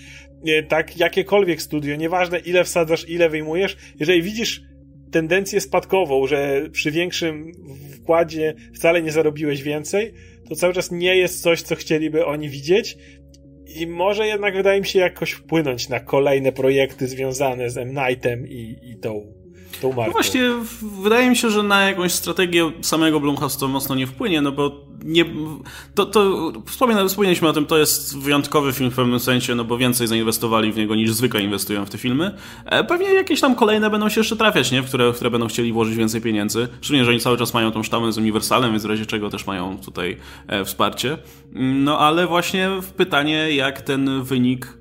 Tak, 0.68 0.96
jakiekolwiek 0.96 1.62
studio, 1.62 1.96
nieważne 1.96 2.38
ile 2.38 2.64
wsadzasz, 2.64 3.08
ile 3.08 3.28
wyjmujesz, 3.28 3.76
jeżeli 4.00 4.22
widzisz 4.22 4.62
tendencję 5.10 5.60
spadkową, 5.60 6.26
że 6.26 6.68
przy 6.72 6.90
większym 6.90 7.52
wkładzie 7.92 8.54
wcale 8.74 9.02
nie 9.02 9.12
zarobiłeś 9.12 9.62
więcej, 9.62 10.14
to 10.48 10.54
cały 10.54 10.74
czas 10.74 10.90
nie 10.90 11.16
jest 11.16 11.42
coś, 11.42 11.62
co 11.62 11.74
chcieliby 11.74 12.26
oni 12.26 12.48
widzieć. 12.48 12.96
I 13.76 13.86
może 13.86 14.26
jednak 14.26 14.54
wydaje 14.54 14.80
mi 14.80 14.86
się 14.86 14.98
jakoś 14.98 15.32
wpłynąć 15.32 15.88
na 15.88 16.00
kolejne 16.00 16.52
projekty 16.52 17.06
związane 17.06 17.70
z 17.70 17.78
M. 17.78 17.88
Nightem 17.88 18.48
i, 18.48 18.76
i 18.82 18.98
tą 18.98 19.39
tą. 19.82 19.94
No 19.96 20.12
właśnie, 20.12 20.42
wydaje 21.02 21.30
mi 21.30 21.36
się, 21.36 21.50
że 21.50 21.62
na 21.62 21.82
jakąś 21.82 22.12
strategię 22.12 22.72
samego 22.80 23.20
Blumhouse 23.20 23.56
to 23.56 23.68
mocno 23.68 23.94
nie 23.94 24.06
wpłynie, 24.06 24.40
no 24.40 24.52
bo 24.52 24.90
nie, 25.04 25.24
to, 25.94 26.06
to 26.06 26.52
wspomnieliśmy 27.06 27.48
o 27.48 27.52
tym, 27.52 27.66
to 27.66 27.78
jest 27.78 28.18
wyjątkowy 28.18 28.72
film 28.72 28.90
w 28.90 28.94
pewnym 28.94 29.20
sensie, 29.20 29.54
no 29.54 29.64
bo 29.64 29.78
więcej 29.78 30.06
zainwestowali 30.06 30.72
w 30.72 30.76
niego 30.76 30.94
niż 30.94 31.12
zwykle 31.12 31.42
inwestują 31.42 31.86
w 31.86 31.90
te 31.90 31.98
filmy. 31.98 32.34
E, 32.64 32.84
pewnie 32.84 33.14
jakieś 33.14 33.40
tam 33.40 33.54
kolejne 33.54 33.90
będą 33.90 34.08
się 34.08 34.20
jeszcze 34.20 34.36
trafiać, 34.36 34.72
nie? 34.72 34.82
W 34.82 34.86
które, 34.86 35.12
w 35.12 35.14
które 35.14 35.30
będą 35.30 35.46
chcieli 35.46 35.72
włożyć 35.72 35.96
więcej 35.96 36.20
pieniędzy. 36.20 36.68
Szczególnie, 36.80 37.04
że 37.04 37.10
oni 37.10 37.20
cały 37.20 37.38
czas 37.38 37.54
mają 37.54 37.72
tą 37.72 37.82
sztamę 37.82 38.12
z 38.12 38.18
Uniwersalem, 38.18 38.70
więc 38.70 38.82
w 38.82 38.86
razie 38.86 39.06
czego 39.06 39.30
też 39.30 39.46
mają 39.46 39.78
tutaj 39.78 40.16
e, 40.46 40.64
wsparcie. 40.64 41.18
No 41.52 41.98
ale 41.98 42.26
właśnie 42.26 42.70
pytanie, 42.96 43.54
jak 43.54 43.80
ten 43.80 44.22
wynik 44.22 44.80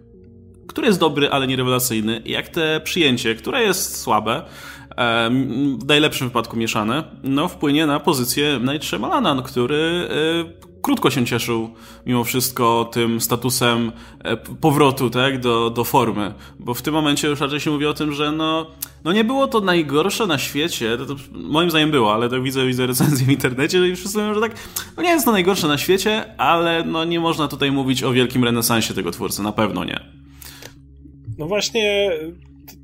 który 0.68 0.88
jest 0.88 1.00
dobry, 1.00 1.30
ale 1.30 1.48
nie 1.48 1.56
rewelacyjny, 1.56 2.22
jak 2.26 2.50
te 2.50 2.82
przyjęcie, 2.84 3.36
które 3.36 3.64
jest 3.64 3.98
słabe, 3.98 4.42
w 5.78 5.86
najlepszym 5.88 6.28
wypadku 6.28 6.58
mieszane, 6.58 7.04
no 7.24 7.48
wpłynie 7.48 7.86
na 7.86 8.00
pozycję 8.00 8.60
Night 8.64 8.86
Shyamalana, 8.86 9.36
no, 9.36 9.44
który 9.44 10.10
e, 10.56 10.80
krótko 10.82 11.10
się 11.10 11.26
cieszył 11.26 11.70
mimo 12.06 12.24
wszystko 12.24 12.90
tym 12.94 13.22
statusem 13.22 13.92
e, 14.24 14.38
powrotu 14.38 15.10
tak, 15.10 15.40
do, 15.40 15.70
do 15.70 15.84
formy, 15.84 16.34
bo 16.60 16.74
w 16.74 16.82
tym 16.82 16.94
momencie 16.94 17.28
już 17.28 17.40
raczej 17.40 17.60
się 17.60 17.72
mówi 17.72 17.86
o 17.86 17.94
tym, 17.94 18.14
że 18.14 18.32
no, 18.32 18.68
no 19.04 19.12
nie 19.14 19.24
było 19.24 19.48
to 19.48 19.62
najgorsze 19.62 20.28
na 20.28 20.38
świecie, 20.38 20.98
to, 20.98 21.06
to 21.06 21.16
moim 21.32 21.70
zdaniem 21.70 21.92
było, 21.92 22.14
ale 22.14 22.30
tak 22.30 22.44
widzę, 22.44 22.66
widzę 22.66 22.88
recenzje 22.88 23.26
w 23.26 23.30
internecie 23.30 23.88
i 23.88 23.96
wszyscy 23.96 24.18
mówią, 24.18 24.34
że 24.34 24.42
tak, 24.42 24.52
no 24.98 25.04
nie 25.04 25.10
jest 25.10 25.26
to 25.26 25.32
najgorsze 25.32 25.68
na 25.68 25.78
świecie, 25.78 26.38
ale 26.38 26.84
no 26.84 27.06
nie 27.06 27.20
można 27.20 27.48
tutaj 27.48 27.72
mówić 27.72 28.04
o 28.04 28.12
wielkim 28.12 28.44
renesansie 28.44 28.94
tego 28.94 29.12
twórcy, 29.12 29.42
na 29.44 29.52
pewno 29.52 29.86
nie. 29.86 30.00
No 31.38 31.46
właśnie 31.46 32.12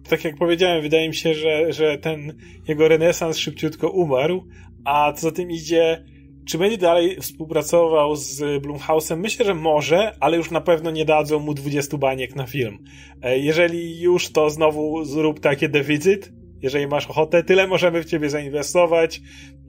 tak 0.09 0.23
jak 0.23 0.35
powiedziałem, 0.37 0.81
wydaje 0.81 1.07
mi 1.07 1.15
się, 1.15 1.33
że, 1.33 1.73
że 1.73 1.97
ten 1.97 2.33
jego 2.67 2.87
renesans 2.87 3.37
szybciutko 3.37 3.89
umarł, 3.89 4.43
a 4.85 5.13
co 5.13 5.21
za 5.21 5.31
tym 5.31 5.51
idzie, 5.51 6.05
czy 6.45 6.57
będzie 6.57 6.77
dalej 6.77 7.17
współpracował 7.21 8.15
z 8.15 8.41
Blumhouse'em? 8.63 9.17
Myślę, 9.17 9.45
że 9.45 9.53
może, 9.53 10.15
ale 10.19 10.37
już 10.37 10.51
na 10.51 10.61
pewno 10.61 10.91
nie 10.91 11.05
dadzą 11.05 11.39
mu 11.39 11.53
20 11.53 11.97
baniek 11.97 12.35
na 12.35 12.45
film. 12.45 12.77
E, 13.21 13.39
jeżeli 13.39 13.99
już, 13.99 14.31
to 14.31 14.49
znowu 14.49 15.05
zrób 15.05 15.39
takie 15.39 15.69
deficyt, 15.69 16.31
jeżeli 16.61 16.87
masz 16.87 17.07
ochotę, 17.07 17.43
tyle 17.43 17.67
możemy 17.67 18.03
w 18.03 18.05
ciebie 18.05 18.29
zainwestować, 18.29 19.21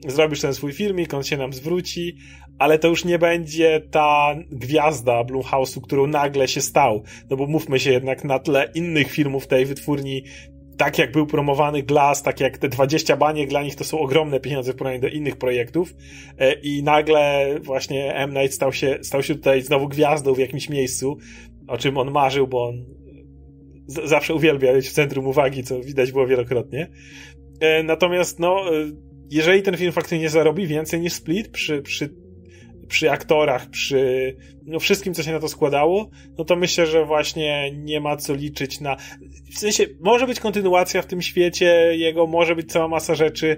zrobisz 0.07 0.41
ten 0.41 0.53
swój 0.53 0.73
filmik, 0.73 1.13
on 1.13 1.23
się 1.23 1.37
nam 1.37 1.53
zwróci, 1.53 2.17
ale 2.59 2.79
to 2.79 2.87
już 2.87 3.05
nie 3.05 3.19
będzie 3.19 3.81
ta 3.91 4.35
gwiazda 4.51 5.23
Blumhouse'u, 5.23 5.81
którą 5.81 6.07
nagle 6.07 6.47
się 6.47 6.61
stał. 6.61 7.03
No 7.29 7.37
bo 7.37 7.47
mówmy 7.47 7.79
się 7.79 7.91
jednak 7.91 8.23
na 8.23 8.39
tle 8.39 8.71
innych 8.75 9.11
filmów 9.11 9.47
tej 9.47 9.65
wytwórni, 9.65 10.23
tak 10.77 10.97
jak 10.97 11.11
był 11.11 11.27
promowany 11.27 11.83
Glass, 11.83 12.23
tak 12.23 12.39
jak 12.39 12.57
te 12.57 12.69
20 12.69 13.17
baniek 13.17 13.49
dla 13.49 13.63
nich 13.63 13.75
to 13.75 13.83
są 13.83 13.99
ogromne 13.99 14.39
pieniądze 14.39 14.73
w 14.73 14.75
porównaniu 14.75 15.01
do 15.01 15.07
innych 15.07 15.35
projektów 15.35 15.95
e, 16.37 16.53
i 16.53 16.83
nagle 16.83 17.45
właśnie 17.61 18.15
M. 18.15 18.33
Night 18.33 18.53
stał 18.53 18.73
się, 18.73 18.99
stał 19.01 19.23
się 19.23 19.35
tutaj 19.35 19.61
znowu 19.61 19.87
gwiazdą 19.87 20.33
w 20.33 20.39
jakimś 20.39 20.69
miejscu, 20.69 21.17
o 21.67 21.77
czym 21.77 21.97
on 21.97 22.11
marzył, 22.11 22.47
bo 22.47 22.67
on 22.67 22.85
zawsze 23.87 24.35
uwielbia 24.35 24.73
być 24.73 24.89
w 24.89 24.93
centrum 24.93 25.27
uwagi, 25.27 25.63
co 25.63 25.81
widać 25.81 26.11
było 26.11 26.27
wielokrotnie. 26.27 26.91
E, 27.59 27.83
natomiast 27.83 28.39
no, 28.39 28.75
e, 28.75 28.91
jeżeli 29.29 29.61
ten 29.61 29.77
film 29.77 29.91
faktycznie 29.91 30.19
nie 30.19 30.29
zarobi 30.29 30.67
więcej 30.67 31.01
niż 31.01 31.13
Split 31.13 31.47
przy, 31.47 31.81
przy 31.81 32.09
przy 32.87 33.11
aktorach, 33.11 33.69
przy 33.69 34.35
no 34.65 34.79
wszystkim, 34.79 35.13
co 35.13 35.23
się 35.23 35.31
na 35.31 35.39
to 35.39 35.47
składało, 35.47 36.09
no 36.37 36.45
to 36.45 36.55
myślę, 36.55 36.87
że 36.87 37.05
właśnie 37.05 37.71
nie 37.71 37.99
ma 37.99 38.17
co 38.17 38.33
liczyć 38.33 38.81
na. 38.81 38.97
W 39.55 39.59
sensie, 39.59 39.85
może 39.99 40.27
być 40.27 40.39
kontynuacja 40.39 41.01
w 41.01 41.05
tym 41.05 41.21
świecie, 41.21 41.97
jego 41.97 42.27
może 42.27 42.55
być 42.55 42.71
cała 42.71 42.87
masa 42.87 43.15
rzeczy, 43.15 43.57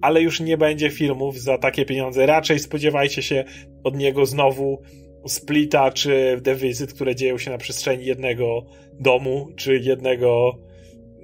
ale 0.00 0.22
już 0.22 0.40
nie 0.40 0.58
będzie 0.58 0.90
filmów 0.90 1.40
za 1.40 1.58
takie 1.58 1.84
pieniądze. 1.84 2.26
Raczej 2.26 2.58
spodziewajcie 2.58 3.22
się 3.22 3.44
od 3.84 3.96
niego 3.96 4.26
znowu 4.26 4.82
Splita 5.26 5.90
czy 5.90 6.40
The 6.44 6.54
Visit, 6.54 6.92
które 6.92 7.14
dzieją 7.14 7.38
się 7.38 7.50
na 7.50 7.58
przestrzeni 7.58 8.04
jednego 8.04 8.66
domu, 9.00 9.48
czy 9.56 9.78
jednego, 9.78 10.58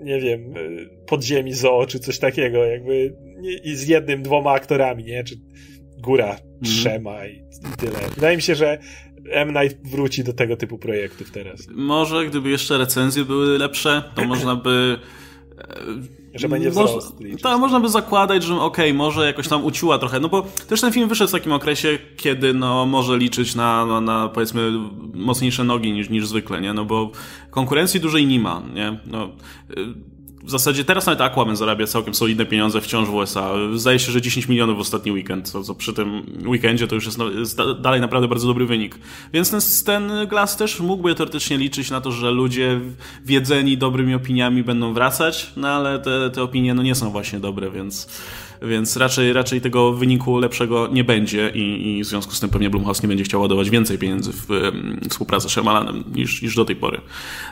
nie 0.00 0.21
wiem, 0.21 0.54
podziemi 1.07 1.52
zoo, 1.52 1.87
czy 1.87 1.99
coś 1.99 2.19
takiego, 2.19 2.64
jakby 2.64 3.16
i 3.64 3.75
z 3.75 3.88
jednym, 3.88 4.23
dwoma 4.23 4.52
aktorami, 4.52 5.04
nie? 5.04 5.25
Czy 5.25 5.35
góra 5.99 6.31
mhm. 6.31 6.64
trzema 6.64 7.26
i, 7.26 7.37
i 7.37 7.76
tyle. 7.78 7.99
Wydaje 8.14 8.37
mi 8.37 8.43
się, 8.43 8.54
że 8.54 8.78
M. 9.31 9.49
Night 9.49 9.88
wróci 9.90 10.25
do 10.25 10.33
tego 10.33 10.57
typu 10.57 10.78
projektów 10.78 11.31
teraz. 11.31 11.69
Może 11.71 12.26
gdyby 12.26 12.50
jeszcze 12.50 12.78
recenzje 12.78 13.25
były 13.25 13.59
lepsze, 13.59 14.02
to 14.14 14.25
można 14.35 14.57
by 14.57 14.99
e, 15.59 16.24
że 16.35 16.49
będzie 16.49 16.71
wzrost. 16.71 17.17
tak, 17.43 17.59
można 17.59 17.81
by 17.81 17.88
zakładać, 17.88 18.43
że 18.43 18.55
okej, 18.55 18.67
okay, 18.91 18.95
może 18.95 19.26
jakoś 19.26 19.49
tam 19.49 19.64
uciła 19.64 19.99
trochę, 19.99 20.21
no 20.21 20.29
bo 20.29 20.47
też 20.69 20.81
ten 20.81 20.93
film 20.93 21.09
wyszedł 21.09 21.29
w 21.29 21.33
takim 21.33 21.53
okresie, 21.53 21.99
kiedy 22.17 22.55
no 22.55 22.87
może 22.87 23.19
liczyć 23.19 23.55
na, 23.55 23.87
na, 23.87 24.00
na 24.00 24.29
powiedzmy 24.29 24.73
mocniejsze 25.14 25.64
nogi 25.64 25.93
niż, 25.93 26.11
niż 26.11 26.26
zwykle, 26.26 26.61
nie? 26.61 26.73
No 26.73 26.85
bo 26.85 27.11
konkurencji 27.50 28.00
dużej 28.00 28.26
nie 28.26 28.41
ma, 28.41 28.62
nie? 28.75 28.99
No, 29.07 29.29
w 30.45 30.51
zasadzie 30.51 30.85
teraz 30.85 31.07
nawet 31.07 31.21
Aquaman 31.21 31.57
zarabia 31.57 31.87
całkiem 31.87 32.15
solidne 32.15 32.47
pieniądze 32.47 32.81
wciąż 32.81 33.09
w 33.09 33.15
USA. 33.15 33.53
Zdaje 33.75 33.99
się, 33.99 34.13
że 34.13 34.23
10 34.23 34.49
milionów 34.49 34.77
w 34.77 34.81
ostatni 34.81 35.13
weekend, 35.13 35.49
co, 35.49 35.63
co 35.63 35.75
przy 35.75 35.93
tym 35.93 36.23
weekendzie 36.47 36.87
to 36.87 36.95
już 36.95 37.07
jest, 37.07 37.19
jest, 37.39 37.59
dalej 37.81 38.01
naprawdę 38.01 38.29
bardzo 38.29 38.47
dobry 38.47 38.67
wynik. 38.67 38.99
Więc 39.33 39.51
ten, 39.51 39.61
ten 39.87 40.29
Glass 40.29 40.57
też 40.57 40.81
mógłby 40.81 41.15
teoretycznie 41.15 41.59
liczyć 41.59 41.91
na 41.91 42.01
to, 42.01 42.13
że 42.13 42.31
ludzie 42.31 42.81
wiedzeni 43.25 43.79
dobrymi 43.79 44.15
opiniami 44.15 44.63
będą 44.63 44.93
wracać, 44.93 45.53
no 45.57 45.69
ale 45.69 45.99
te, 45.99 46.31
te 46.31 46.43
opinie 46.43 46.75
no 46.75 46.83
nie 46.83 46.95
są 46.95 47.11
właśnie 47.11 47.41
dobre, 47.41 47.71
więc 47.71 48.09
więc 48.63 48.97
raczej, 48.97 49.33
raczej 49.33 49.61
tego 49.61 49.93
wyniku 49.93 50.39
lepszego 50.39 50.89
nie 50.93 51.05
będzie 51.05 51.51
i, 51.55 51.97
i 51.99 52.05
w 52.05 52.07
związku 52.07 52.33
z 52.33 52.41
tym 52.41 52.51
pewnie 52.51 52.71
Blumhouse 52.71 53.03
nie 53.03 53.09
będzie 53.09 53.25
chciał 53.25 53.41
ładować 53.41 53.71
więcej 53.71 53.99
pieniędzy 53.99 54.33
w 54.33 54.51
um, 54.51 55.01
współpracę 55.11 55.49
z 55.49 55.53
Shyamalanem 55.53 56.05
niż, 56.15 56.43
niż 56.43 56.57
do 56.57 56.65
tej 56.65 56.77
pory. 56.77 57.01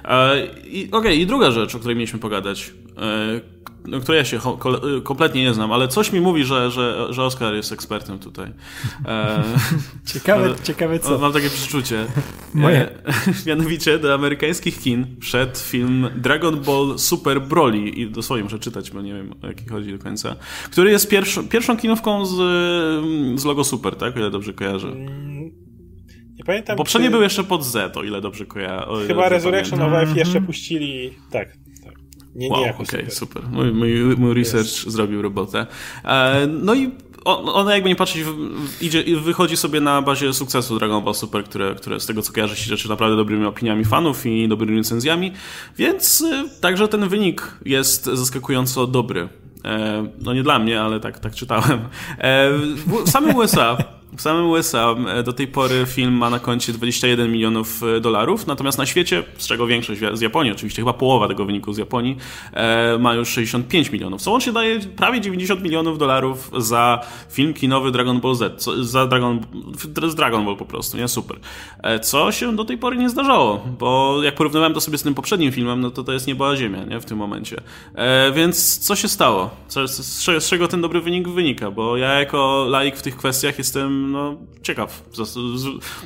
E, 0.05 0.33
Okej, 0.43 0.89
okay, 0.91 1.15
i 1.15 1.27
druga 1.27 1.51
rzecz, 1.51 1.75
o 1.75 1.79
której 1.79 1.97
mieliśmy 1.97 2.19
pogadać, 2.19 2.73
e, 2.97 3.41
której 4.01 4.19
ja 4.19 4.25
się 4.25 4.41
kompletnie 5.05 5.43
nie 5.43 5.55
znam, 5.55 5.73
ale 5.73 5.89
coś 5.89 6.13
mi 6.13 6.21
mówi, 6.21 6.45
że, 6.45 6.71
że, 6.71 7.07
że 7.11 7.23
Oscar 7.23 7.55
jest 7.55 7.73
ekspertem 7.73 8.19
tutaj. 8.19 8.53
E, 9.07 9.43
ciekawe, 10.13 10.55
ciekawe 10.65 10.99
co. 10.99 11.19
Mam 11.19 11.33
takie 11.33 11.51
przeczucie. 11.51 12.07
Moje. 12.55 12.89
E, 12.89 12.95
mianowicie 13.47 13.99
do 13.99 14.15
amerykańskich 14.15 14.81
kin 14.81 15.07
wszedł 15.21 15.57
film 15.57 16.09
Dragon 16.17 16.61
Ball 16.61 16.99
Super 16.99 17.41
Broly 17.41 17.79
i 17.79 18.11
dosłownie 18.11 18.45
muszę 18.45 18.59
czytać, 18.59 18.91
bo 18.91 19.03
nie 19.03 19.15
wiem 19.15 19.35
o 19.43 19.47
jaki 19.47 19.69
chodzi 19.69 19.93
do 19.93 19.99
końca, 19.99 20.37
który 20.71 20.91
jest 20.91 21.11
pierwszą, 21.11 21.49
pierwszą 21.49 21.77
kinówką 21.77 22.27
z, 22.27 22.35
z 23.41 23.45
logo 23.45 23.65
Super, 23.65 23.97
tak? 23.97 24.17
O 24.17 24.19
ile 24.19 24.31
dobrze 24.31 24.53
kojarzę. 24.53 24.89
Mm, 24.89 25.43
nie 26.35 26.45
pamiętam. 26.47 26.77
Poprzednie 26.77 27.09
czy... 27.09 27.13
był 27.13 27.23
jeszcze 27.23 27.45
pod 27.45 27.65
Z, 27.65 27.97
o 27.97 28.03
ile 28.03 28.21
dobrze 28.21 28.47
kojarzę. 28.47 29.07
Chyba 29.07 29.29
Resurrection 29.29 29.83
of 29.83 29.93
F 29.93 30.17
jeszcze 30.17 30.41
puścili. 30.41 31.11
Tak. 31.31 31.63
Nie, 32.35 32.49
wow, 32.49 32.61
okej, 32.61 32.83
okay, 32.83 33.11
super. 33.11 33.43
Mój, 33.51 33.73
mój, 33.73 34.17
mój 34.17 34.35
research 34.35 34.69
yes. 34.69 34.93
zrobił 34.93 35.23
robotę. 35.23 35.67
E, 36.05 36.47
no 36.47 36.75
i 36.75 36.91
ona 37.25 37.75
jakby 37.75 37.89
nie 37.89 37.97
patrzeć, 37.97 38.25
idzie, 38.81 39.05
wychodzi 39.21 39.57
sobie 39.57 39.81
na 39.81 40.03
bazie 40.03 40.33
sukcesu 40.33 40.79
Dragon 40.79 41.05
Ball 41.05 41.15
Super, 41.15 41.45
które, 41.45 41.75
które 41.75 42.01
z 42.01 42.07
tego 42.07 42.23
co 42.23 42.33
kojarzy 42.33 42.57
się 42.57 42.65
rzeczy 42.65 42.89
naprawdę 42.89 43.17
dobrymi 43.17 43.45
opiniami 43.45 43.85
fanów 43.85 44.27
i 44.27 44.49
dobrymi 44.49 44.79
recenzjami, 44.79 45.33
więc 45.79 46.21
y, 46.21 46.61
także 46.61 46.89
ten 46.89 47.09
wynik 47.09 47.59
jest 47.65 48.05
zaskakująco 48.05 48.87
dobry. 48.87 49.29
E, 49.65 50.07
no 50.21 50.35
nie 50.35 50.43
dla 50.43 50.59
mnie, 50.59 50.81
ale 50.81 51.01
tak, 51.01 51.19
tak 51.19 51.35
czytałem. 51.35 51.79
E, 52.19 52.51
w 53.05 53.11
samym 53.11 53.37
USA 53.37 53.77
W 54.17 54.23
samym 54.23 54.47
USA 54.47 54.95
e, 55.09 55.23
do 55.23 55.33
tej 55.33 55.47
pory 55.47 55.87
film 55.87 56.15
ma 56.15 56.31
na 56.31 56.39
koncie 56.39 56.73
21 56.73 57.33
milionów 57.33 57.83
e, 57.83 58.01
dolarów, 58.01 58.47
natomiast 58.47 58.79
na 58.79 58.87
świecie, 58.87 59.23
z 59.39 59.47
czego 59.47 59.67
większość 59.67 60.01
z 60.13 60.21
Japonii, 60.21 60.53
oczywiście 60.53 60.83
chyba 60.83 60.93
połowa 60.93 61.29
tego 61.29 61.45
wyniku 61.45 61.73
z 61.73 61.79
Japonii, 61.79 62.17
e, 62.53 62.99
ma 62.99 63.15
już 63.15 63.29
65 63.29 63.91
milionów. 63.91 64.23
Co 64.23 64.31
łącznie 64.31 64.53
daje 64.53 64.81
prawie 64.81 65.21
90 65.21 65.63
milionów 65.63 65.99
dolarów 65.99 66.51
za 66.59 67.01
film 67.31 67.55
kinowy 67.55 67.91
Dragon 67.91 68.21
Ball 68.21 68.35
Z, 68.35 68.65
za 68.81 69.07
Dragon, 69.07 69.41
z 70.09 70.15
Dragon 70.15 70.45
Ball 70.45 70.57
po 70.57 70.65
prostu, 70.65 70.97
nie? 70.97 71.09
Super. 71.09 71.37
Co 72.03 72.33
się 72.33 72.57
do 72.57 72.65
tej 72.65 72.79
pory 72.79 72.97
nie 72.97 73.11
zdarzało, 73.11 73.67
bo 73.79 74.23
jak 74.23 74.35
porównywałem 74.35 74.75
to 74.75 74.81
sobie 74.81 74.99
z 74.99 75.03
tym 75.03 75.15
poprzednim 75.15 75.53
filmem, 75.53 75.81
no 75.81 75.91
to 75.91 76.05
to 76.05 76.13
jest 76.13 76.27
nieba 76.27 76.57
ziemia, 76.57 76.85
nie? 76.85 77.01
W 77.01 77.05
tym 77.05 77.19
momencie. 77.19 77.57
Więc 78.35 78.79
co 78.79 78.97
się 78.97 79.09
stało? 79.09 79.51
Co, 79.69 79.89
z 79.89 80.49
czego 80.49 80.69
ten 80.69 80.81
dobry 80.81 81.01
wynik 81.01 81.29
wynika? 81.29 81.71
Bo 81.71 81.97
ja 81.97 82.21
jako 82.21 82.67
laik 82.69 82.97
w 82.97 83.03
tych 83.03 83.17
kwestiach 83.17 83.59
jestem 83.59 84.02
no, 84.11 84.37
ciekaw. 84.63 85.11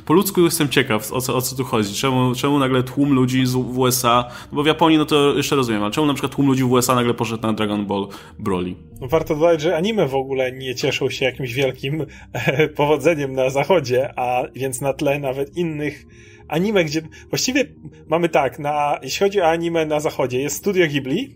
Po 0.05 0.13
ludzku 0.13 0.41
jestem 0.41 0.69
ciekaw, 0.69 1.13
o 1.13 1.21
co, 1.21 1.35
o 1.35 1.41
co 1.41 1.55
tu 1.55 1.63
chodzi. 1.63 1.95
Czemu, 1.95 2.35
czemu 2.35 2.59
nagle 2.59 2.83
tłum 2.83 3.13
ludzi 3.13 3.45
z 3.45 3.55
USA, 3.55 4.25
no 4.51 4.55
bo 4.55 4.63
w 4.63 4.65
Japonii 4.65 4.97
no 4.97 5.05
to 5.05 5.33
jeszcze 5.35 5.55
rozumiem, 5.55 5.83
ale 5.83 5.91
czemu 5.91 6.07
na 6.07 6.13
przykład 6.13 6.35
tłum 6.35 6.47
ludzi 6.47 6.63
w 6.63 6.71
USA 6.71 6.95
nagle 6.95 7.13
poszedł 7.13 7.41
na 7.41 7.53
Dragon 7.53 7.85
Ball 7.85 8.07
Broly? 8.39 8.75
No, 9.01 9.07
warto 9.07 9.35
dodać, 9.35 9.61
że 9.61 9.77
anime 9.77 10.07
w 10.07 10.15
ogóle 10.15 10.51
nie 10.51 10.75
cieszą 10.75 11.09
się 11.09 11.25
jakimś 11.25 11.53
wielkim 11.53 12.05
e, 12.33 12.67
powodzeniem 12.67 13.33
na 13.33 13.49
zachodzie, 13.49 14.19
a 14.19 14.43
więc 14.55 14.81
na 14.81 14.93
tle 14.93 15.19
nawet 15.19 15.57
innych 15.57 16.05
anime, 16.47 16.85
gdzie 16.85 17.01
właściwie 17.29 17.65
mamy 18.07 18.29
tak, 18.29 18.59
na, 18.59 18.99
jeśli 19.03 19.19
chodzi 19.19 19.41
o 19.41 19.47
anime 19.47 19.85
na 19.85 19.99
zachodzie, 19.99 20.41
jest 20.41 20.57
Studio 20.57 20.87
Ghibli 20.87 21.35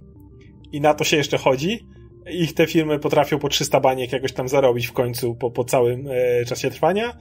i 0.71 0.81
na 0.81 0.93
to 0.93 1.03
się 1.03 1.17
jeszcze 1.17 1.37
chodzi, 1.37 1.85
ich 2.29 2.53
te 2.53 2.67
firmy 2.67 2.99
potrafią 2.99 3.39
po 3.39 3.49
300 3.49 3.79
baniek 3.79 4.11
jakoś 4.11 4.33
tam 4.33 4.47
zarobić 4.47 4.87
w 4.87 4.93
końcu 4.93 5.35
po, 5.35 5.51
po 5.51 5.63
całym 5.63 6.07
e, 6.07 6.45
czasie 6.45 6.71
trwania. 6.71 7.17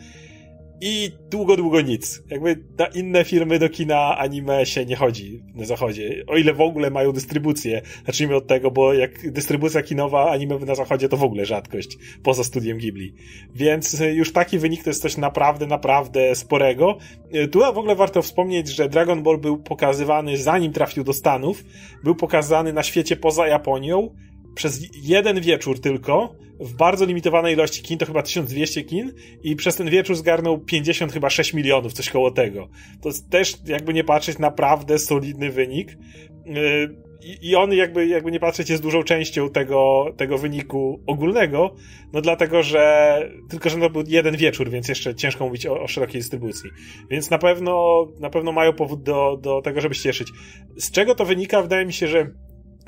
I 0.83 1.12
długo, 1.30 1.57
długo 1.57 1.80
nic. 1.80 2.23
Jakby 2.30 2.64
na 2.78 2.87
inne 2.87 3.25
firmy 3.25 3.59
do 3.59 3.69
kina 3.69 4.19
anime 4.19 4.66
się 4.66 4.87
nie 4.87 4.97
chodzi 4.97 5.42
na 5.54 5.64
zachodzie. 5.64 6.25
O 6.26 6.37
ile 6.37 6.54
w 6.54 6.61
ogóle 6.61 6.90
mają 6.90 7.12
dystrybucję. 7.12 7.83
Zacznijmy 8.07 8.37
od 8.37 8.47
tego, 8.47 8.71
bo 8.71 8.95
jak 8.95 9.33
dystrybucja 9.33 9.83
kinowa 9.83 10.30
anime 10.30 10.59
na 10.59 10.75
zachodzie 10.75 11.09
to 11.09 11.16
w 11.16 11.25
ogóle 11.25 11.47
rzadkość. 11.47 11.99
Poza 12.23 12.45
studiem 12.45 12.78
Ghibli. 12.78 13.14
Więc 13.54 14.00
e, 14.00 14.14
już 14.14 14.33
taki 14.33 14.59
wynik 14.59 14.85
to 14.85 14.90
jest 14.90 15.02
coś 15.02 15.16
naprawdę, 15.16 15.66
naprawdę 15.66 16.35
sporego. 16.35 16.99
E, 17.33 17.49
tu 17.49 17.59
w 17.59 17.78
ogóle 17.78 17.97
warto 17.97 18.23
wspomnieć, 18.23 18.69
że 18.69 18.88
Dragon 18.88 19.23
Ball 19.23 19.38
był 19.38 19.59
pokazywany 19.59 20.37
zanim 20.37 20.73
trafił 20.73 21.04
do 21.04 21.12
Stanów. 21.12 21.64
Był 22.04 22.14
pokazany 22.14 22.73
na 22.73 22.83
świecie 22.83 23.16
poza 23.16 23.47
Japonią 23.47 24.14
przez 24.54 24.80
jeden 25.02 25.40
wieczór 25.40 25.80
tylko, 25.80 26.35
w 26.61 26.75
bardzo 26.75 27.04
limitowanej 27.04 27.54
ilości 27.54 27.83
kin, 27.83 27.99
to 27.99 28.07
chyba 28.07 28.23
1200 28.23 28.85
kin, 28.85 29.12
i 29.42 29.57
przez 29.57 29.76
ten 29.76 29.90
wieczór 29.90 30.16
zgarnął 30.16 30.59
50 30.59 31.12
chyba 31.12 31.30
6 31.30 31.54
milionów, 31.54 31.92
coś 31.92 32.11
koło 32.11 32.30
tego. 32.30 32.69
To 33.02 33.11
też, 33.30 33.54
jakby 33.66 33.95
nie 33.95 34.04
patrzeć, 34.04 34.38
naprawdę 34.38 34.99
solidny 34.99 35.50
wynik. 35.50 35.99
Yy, 36.47 37.11
i 37.42 37.57
on 37.57 37.73
jakby, 37.73 38.07
jakby 38.07 38.33
nie 38.33 38.40
patrzeć 38.40 38.71
jest 38.71 38.83
dużą 38.83 39.02
częścią 39.02 39.50
tego, 39.50 40.07
tego 40.16 40.38
wyniku 40.38 41.00
ogólnego, 41.07 41.75
no 42.12 42.21
dlatego, 42.21 42.62
że 42.62 43.19
tylko, 43.49 43.71
że 43.71 43.78
to 43.78 43.90
był 43.90 44.02
jeden 44.07 44.37
wieczór, 44.37 44.71
więc 44.71 44.88
jeszcze 44.88 45.14
ciężko 45.14 45.45
mówić 45.45 45.66
o, 45.66 45.83
o 45.83 45.88
szerokiej 45.88 46.21
dystrybucji. 46.21 46.71
Więc 47.11 47.30
na 47.30 47.38
pewno, 47.38 48.07
na 48.21 48.30
pewno 48.30 48.52
mają 48.52 48.73
powód 48.73 49.02
do, 49.02 49.38
do 49.42 49.62
tego, 49.62 49.80
żeby 49.80 49.95
się 49.95 50.02
cieszyć. 50.02 50.28
Z 50.76 50.90
czego 50.90 51.14
to 51.14 51.25
wynika? 51.25 51.62
Wydaje 51.62 51.87
mi 51.87 51.92
się, 51.92 52.07
że 52.09 52.30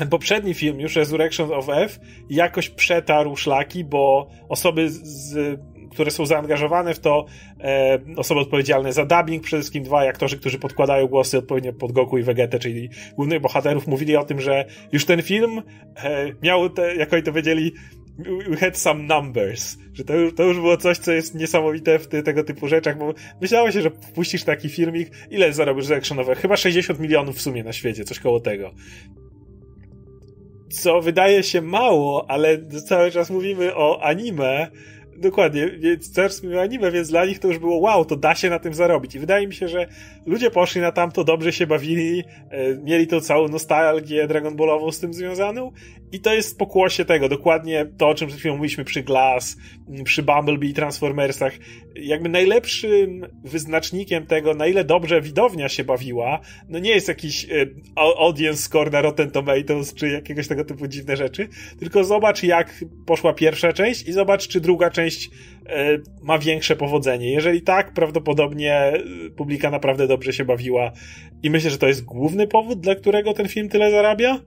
ten 0.02 0.08
poprzedni 0.08 0.54
film, 0.54 0.80
już 0.80 0.96
Resurrection 0.96 1.52
of 1.52 1.68
F, 1.68 2.00
jakoś 2.30 2.68
przetarł 2.68 3.36
szlaki, 3.36 3.84
bo 3.84 4.28
osoby, 4.48 4.90
z, 4.90 5.60
które 5.90 6.10
są 6.10 6.26
zaangażowane 6.26 6.94
w 6.94 7.00
to, 7.00 7.26
e, 7.60 7.98
osoby 8.16 8.40
odpowiedzialne 8.40 8.92
za 8.92 9.04
dubbing, 9.04 9.42
przede 9.42 9.60
wszystkim 9.60 9.82
dwaj 9.82 10.08
aktorzy, 10.08 10.38
którzy 10.38 10.58
podkładają 10.58 11.06
głosy 11.06 11.38
odpowiednio 11.38 11.72
pod 11.72 11.92
Goku 11.92 12.18
i 12.18 12.22
Vegetę, 12.22 12.58
czyli 12.58 12.88
głównych 13.16 13.40
bohaterów, 13.40 13.86
mówili 13.86 14.16
o 14.16 14.24
tym, 14.24 14.40
że 14.40 14.64
już 14.92 15.04
ten 15.04 15.22
film 15.22 15.62
e, 15.96 16.26
miał, 16.42 16.70
te, 16.70 16.96
jak 16.96 17.12
oni 17.12 17.22
to 17.22 17.30
powiedzieli, 17.30 17.72
we 18.48 18.56
had 18.56 18.78
some 18.78 19.02
numbers, 19.02 19.76
że 19.94 20.04
to 20.04 20.14
już, 20.14 20.34
to 20.34 20.42
już 20.42 20.56
było 20.56 20.76
coś, 20.76 20.98
co 20.98 21.12
jest 21.12 21.34
niesamowite 21.34 21.98
w 21.98 22.08
ty, 22.08 22.22
tego 22.22 22.44
typu 22.44 22.68
rzeczach, 22.68 22.98
bo 22.98 23.14
myślało 23.40 23.70
się, 23.70 23.82
że 23.82 23.90
wpuścisz 23.90 24.44
taki 24.44 24.68
filmik, 24.68 25.10
ile 25.30 25.52
zarobisz 25.52 25.84
za 25.84 25.96
actionowe? 25.96 26.34
Chyba 26.34 26.56
60 26.56 27.00
milionów 27.00 27.36
w 27.36 27.42
sumie 27.42 27.64
na 27.64 27.72
świecie, 27.72 28.04
coś 28.04 28.20
koło 28.20 28.40
tego 28.40 28.74
co 30.72 31.00
wydaje 31.00 31.42
się 31.42 31.62
mało, 31.62 32.30
ale 32.30 32.58
cały 32.88 33.10
czas 33.10 33.30
mówimy 33.30 33.74
o 33.74 34.02
anime, 34.02 34.70
Dokładnie, 35.16 35.70
więc 35.70 36.12
teraz 36.12 36.42
mówię 36.42 36.60
anime, 36.60 36.90
więc 36.90 37.08
dla 37.08 37.24
nich 37.24 37.38
to 37.38 37.48
już 37.48 37.58
było 37.58 37.78
wow, 37.78 38.04
to 38.04 38.16
da 38.16 38.34
się 38.34 38.50
na 38.50 38.58
tym 38.58 38.74
zarobić. 38.74 39.14
I 39.14 39.18
wydaje 39.18 39.46
mi 39.46 39.54
się, 39.54 39.68
że 39.68 39.86
ludzie 40.26 40.50
poszli 40.50 40.80
na 40.80 40.92
tamto, 40.92 41.24
dobrze 41.24 41.52
się 41.52 41.66
bawili, 41.66 42.24
e, 42.50 42.74
mieli 42.74 43.06
tą 43.06 43.20
całą 43.20 43.48
nostalgię 43.48 44.26
Dragon 44.26 44.56
Ballową 44.56 44.92
z 44.92 45.00
tym 45.00 45.14
związaną 45.14 45.72
i 46.12 46.20
to 46.20 46.34
jest 46.34 46.58
pokłosie 46.58 47.04
tego, 47.04 47.28
dokładnie 47.28 47.86
to, 47.98 48.08
o 48.08 48.14
czym 48.14 48.28
przed 48.28 48.40
chwilą 48.40 48.54
mówiliśmy 48.54 48.84
przy 48.84 49.02
Glass, 49.02 49.56
przy 50.04 50.22
Bumblebee 50.22 50.70
i 50.70 50.74
Transformersach. 50.74 51.52
Jakby 51.96 52.28
najlepszym 52.28 53.26
wyznacznikiem 53.44 54.26
tego, 54.26 54.54
na 54.54 54.66
ile 54.66 54.84
dobrze 54.84 55.20
widownia 55.20 55.68
się 55.68 55.84
bawiła, 55.84 56.40
no 56.68 56.78
nie 56.78 56.90
jest 56.90 57.08
jakiś 57.08 57.44
e, 57.44 57.66
audience 57.96 58.62
score 58.62 58.92
na 58.92 59.00
Rotten 59.00 59.30
Tomatoes, 59.30 59.94
czy 59.94 60.08
jakiegoś 60.08 60.48
tego 60.48 60.64
typu 60.64 60.86
dziwne 60.86 61.16
rzeczy, 61.16 61.48
tylko 61.78 62.04
zobacz 62.04 62.42
jak 62.42 62.84
poszła 63.06 63.32
pierwsza 63.32 63.72
część 63.72 64.08
i 64.08 64.12
zobacz, 64.12 64.48
czy 64.48 64.60
druga 64.60 64.90
część 64.90 65.30
e, 65.66 65.98
ma 66.22 66.38
większe 66.38 66.76
powodzenie. 66.76 67.32
Jeżeli 67.32 67.62
tak, 67.62 67.92
prawdopodobnie 67.92 68.74
e, 68.74 69.00
publika 69.36 69.70
naprawdę 69.70 70.06
dobrze 70.06 70.32
się 70.32 70.44
bawiła 70.44 70.92
i 71.42 71.50
myślę, 71.50 71.70
że 71.70 71.78
to 71.78 71.88
jest 71.88 72.04
główny 72.04 72.46
powód, 72.46 72.80
dla 72.80 72.94
którego 72.94 73.32
ten 73.32 73.48
film 73.48 73.68
tyle 73.68 73.90
zarabia. 73.90 74.40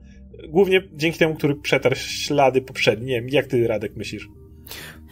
Głównie 0.48 0.82
dzięki 0.92 1.18
temu, 1.18 1.34
który 1.34 1.54
przetarł 1.54 1.94
ślady 1.94 2.62
poprzednie. 2.62 3.22
Jak 3.28 3.46
ty, 3.46 3.66
Radek, 3.66 3.96
myślisz? 3.96 4.28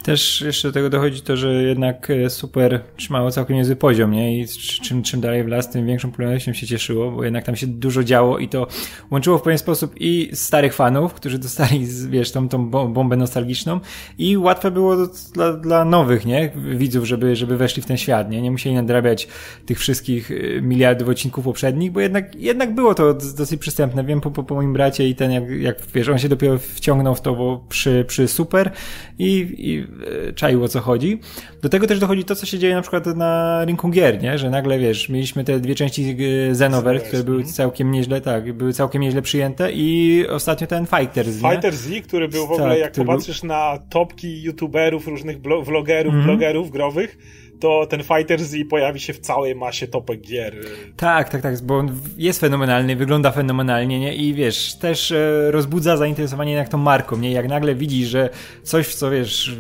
Też 0.05 0.41
jeszcze 0.41 0.69
do 0.69 0.73
tego 0.73 0.91
dochodzi 0.91 1.21
to, 1.23 1.37
że 1.37 1.63
jednak 1.63 2.11
e, 2.11 2.31
super 2.31 2.81
trzymało 2.97 3.31
całkiem 3.31 3.57
niezły 3.57 3.77
poziom, 3.77 4.13
nie? 4.13 4.41
I 4.41 4.49
czym, 4.83 5.03
czym 5.03 5.21
dalej 5.21 5.45
w 5.45 5.49
las, 5.49 5.71
tym 5.71 5.87
większą 5.87 6.11
popularnością 6.11 6.53
się 6.53 6.67
cieszyło, 6.67 7.11
bo 7.11 7.25
jednak 7.25 7.45
tam 7.45 7.57
się 7.57 7.67
dużo 7.67 8.05
działo 8.05 8.39
i 8.39 8.49
to 8.49 8.67
łączyło 9.11 9.39
w 9.39 9.43
pewien 9.43 9.59
sposób 9.59 9.95
i 10.01 10.31
starych 10.33 10.75
fanów, 10.75 11.15
którzy 11.15 11.39
dostali, 11.39 11.87
wiesz, 12.09 12.33
tą, 12.33 12.49
tą 12.49 12.71
bombę 12.71 13.17
nostalgiczną 13.17 13.81
i 14.19 14.37
łatwe 14.37 14.71
było 14.71 14.97
dla, 15.35 15.53
dla 15.53 15.85
nowych, 15.85 16.27
nie? 16.27 16.53
Widzów, 16.57 17.05
żeby, 17.05 17.37
żeby 17.37 17.57
weszli 17.57 17.83
w 17.83 17.87
ten 17.87 17.97
świat, 17.97 18.31
nie? 18.31 18.43
Nie 18.43 18.51
musieli 18.51 18.77
nadrabiać 18.77 19.29
tych 19.67 19.79
wszystkich 19.79 20.31
e, 20.31 20.61
miliardów 20.61 21.09
odcinków 21.09 21.45
poprzednich, 21.45 21.93
bo 21.93 22.01
jednak, 22.01 22.35
jednak 22.35 22.75
było 22.75 22.95
to 22.95 23.15
dosyć 23.15 23.61
przystępne. 23.61 24.05
Wiem 24.05 24.21
po, 24.21 24.31
po, 24.31 24.43
po 24.43 24.55
moim 24.55 24.73
bracie 24.73 25.09
i 25.09 25.15
ten, 25.15 25.33
jak, 25.33 25.51
jak 25.51 25.77
wiesz, 25.95 26.09
on 26.09 26.19
się 26.19 26.29
dopiero 26.29 26.59
wciągnął 26.59 27.15
w 27.15 27.21
to 27.21 27.65
przy, 27.69 28.05
przy 28.09 28.29
super 28.29 28.71
i, 29.19 29.55
i 29.59 29.94
czaił 30.35 30.65
o 30.65 30.69
co 30.69 30.81
chodzi. 30.81 31.21
Do 31.63 31.69
tego 31.69 31.87
też 31.87 31.99
dochodzi 31.99 32.25
to, 32.25 32.35
co 32.35 32.47
się 32.47 32.59
dzieje 32.59 32.75
na 32.75 32.83
przykład 32.83 33.07
na 33.07 33.65
rynku 33.65 33.89
gier, 33.89 34.23
nie? 34.23 34.39
że 34.39 34.51
nagle 34.51 34.79
wiesz, 34.79 35.09
mieliśmy 35.09 35.45
te 35.45 35.61
dwie 35.61 35.75
części 35.75 36.17
Xenoverse, 36.51 37.07
które 37.07 37.25
były 37.25 37.37
mhm. 37.37 37.55
całkiem 37.55 37.91
nieźle, 37.91 38.21
tak, 38.21 38.53
były 38.53 38.73
całkiem 38.73 39.03
nieźle 39.03 39.23
przyjęte 39.23 39.73
i 39.73 40.25
ostatnio 40.29 40.67
ten 40.67 40.87
Fighters. 40.87 41.37
Fighters 41.37 41.77
Z, 41.77 42.07
który 42.07 42.29
był 42.29 42.47
w 42.47 42.53
ogóle, 42.53 42.69
tak, 42.69 42.79
jak 42.79 42.93
popatrzysz 42.93 43.41
był... 43.41 43.49
na 43.49 43.79
topki 43.91 44.43
youtuberów, 44.43 45.07
różnych 45.07 45.41
vlogerów, 45.41 46.15
-hmm. 46.15 46.25
blogerów 46.25 46.71
growych, 46.71 47.19
to 47.65 47.87
ten 47.87 48.03
Fighter 48.03 48.45
Z 48.45 48.69
pojawi 48.71 49.01
się 49.01 49.13
w 49.13 49.19
całej 49.19 49.55
masie 49.55 49.87
topek 49.87 50.21
gier. 50.21 50.55
Tak, 50.97 51.29
tak, 51.29 51.43
tak, 51.43 51.63
bo 51.63 51.79
on 51.79 51.99
jest 52.17 52.41
fenomenalny, 52.41 52.97
wygląda 52.97 53.31
fenomenalnie, 53.31 54.01
nie? 54.01 54.15
I 54.15 54.35
wiesz, 54.35 54.75
też 54.75 55.13
e, 55.13 55.51
rozbudza 55.51 55.97
zainteresowanie 55.97 56.53
jak 56.53 56.69
tą 56.69 56.79
marką, 56.79 57.17
nie? 57.17 57.33
Jak 57.33 57.49
nagle 57.49 57.75
widzisz, 57.75 58.09
że 58.09 58.31
coś, 58.63 58.87
w 58.87 58.95
co 58.95 59.11
wiesz, 59.11 59.57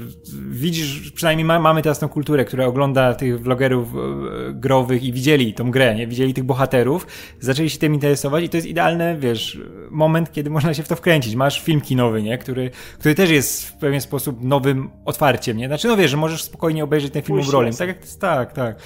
widzisz, 0.51 1.11
przynajmniej 1.11 1.45
ma, 1.45 1.61
mamy 1.61 1.83
teraz 1.83 1.99
tą 1.99 2.09
kulturę, 2.09 2.45
która 2.45 2.67
ogląda 2.67 3.14
tych 3.14 3.43
vlogerów 3.43 3.88
e, 3.95 4.53
growych 4.53 5.03
i 5.03 5.12
widzieli 5.12 5.55
tą 5.55 5.71
grę, 5.71 5.95
nie? 5.95 6.07
Widzieli 6.07 6.35
tych 6.35 6.45
bohaterów, 6.45 7.07
zaczęli 7.40 7.71
się 7.71 7.79
tym 7.79 7.95
interesować 7.95 8.45
i 8.45 8.49
to 8.49 8.57
jest 8.57 8.67
idealny, 8.67 9.17
wiesz, 9.19 9.59
moment, 9.90 10.33
kiedy 10.33 10.51
można 10.51 10.75
się 10.75 10.83
w 10.83 10.88
to 10.88 10.97
wkręcić. 10.97 11.35
Masz 11.35 11.62
film 11.62 11.81
kinowy, 11.81 12.23
nie? 12.23 12.38
Który, 12.38 12.71
który 12.99 13.14
też 13.14 13.31
jest 13.31 13.69
w 13.69 13.73
pewien 13.73 14.01
sposób 14.01 14.43
nowym 14.43 14.90
otwarciem, 15.05 15.57
nie? 15.57 15.67
Znaczy, 15.67 15.88
no 15.88 15.97
wiesz, 15.97 16.11
że 16.11 16.17
możesz 16.17 16.43
spokojnie 16.43 16.85
obejrzeć 16.85 17.12
ten 17.12 17.23
film 17.23 17.40
Brolem, 17.49 17.75
tak 17.75 17.93
tak, 18.20 18.52
tak. 18.52 18.76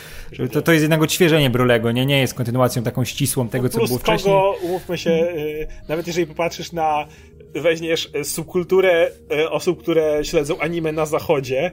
To, 0.53 0.63
to 0.63 0.73
jest 0.73 0.83
jednak 0.83 1.03
odświeżenie 1.03 1.51
Brolego, 1.51 1.93
nie, 1.93 2.07
nie 2.07 2.21
jest 2.21 2.35
kontynuacją 2.35 2.83
taką 2.83 3.05
ścisłą 3.05 3.49
tego, 3.49 3.69
co 3.69 3.87
było 3.87 3.99
wcześniej. 3.99 4.35
Kogo, 4.35 4.57
umówmy 4.63 4.99
się, 4.99 5.11
y, 5.11 5.67
nawet 5.89 6.07
jeżeli 6.07 6.27
popatrzysz 6.27 6.73
na, 6.73 7.07
weźmiesz 7.55 8.11
subkulturę 8.23 9.11
y, 9.33 9.51
osób, 9.51 9.83
które 9.83 10.25
śledzą 10.25 10.59
anime 10.59 10.93
na 10.93 11.07
zachodzie, 11.07 11.73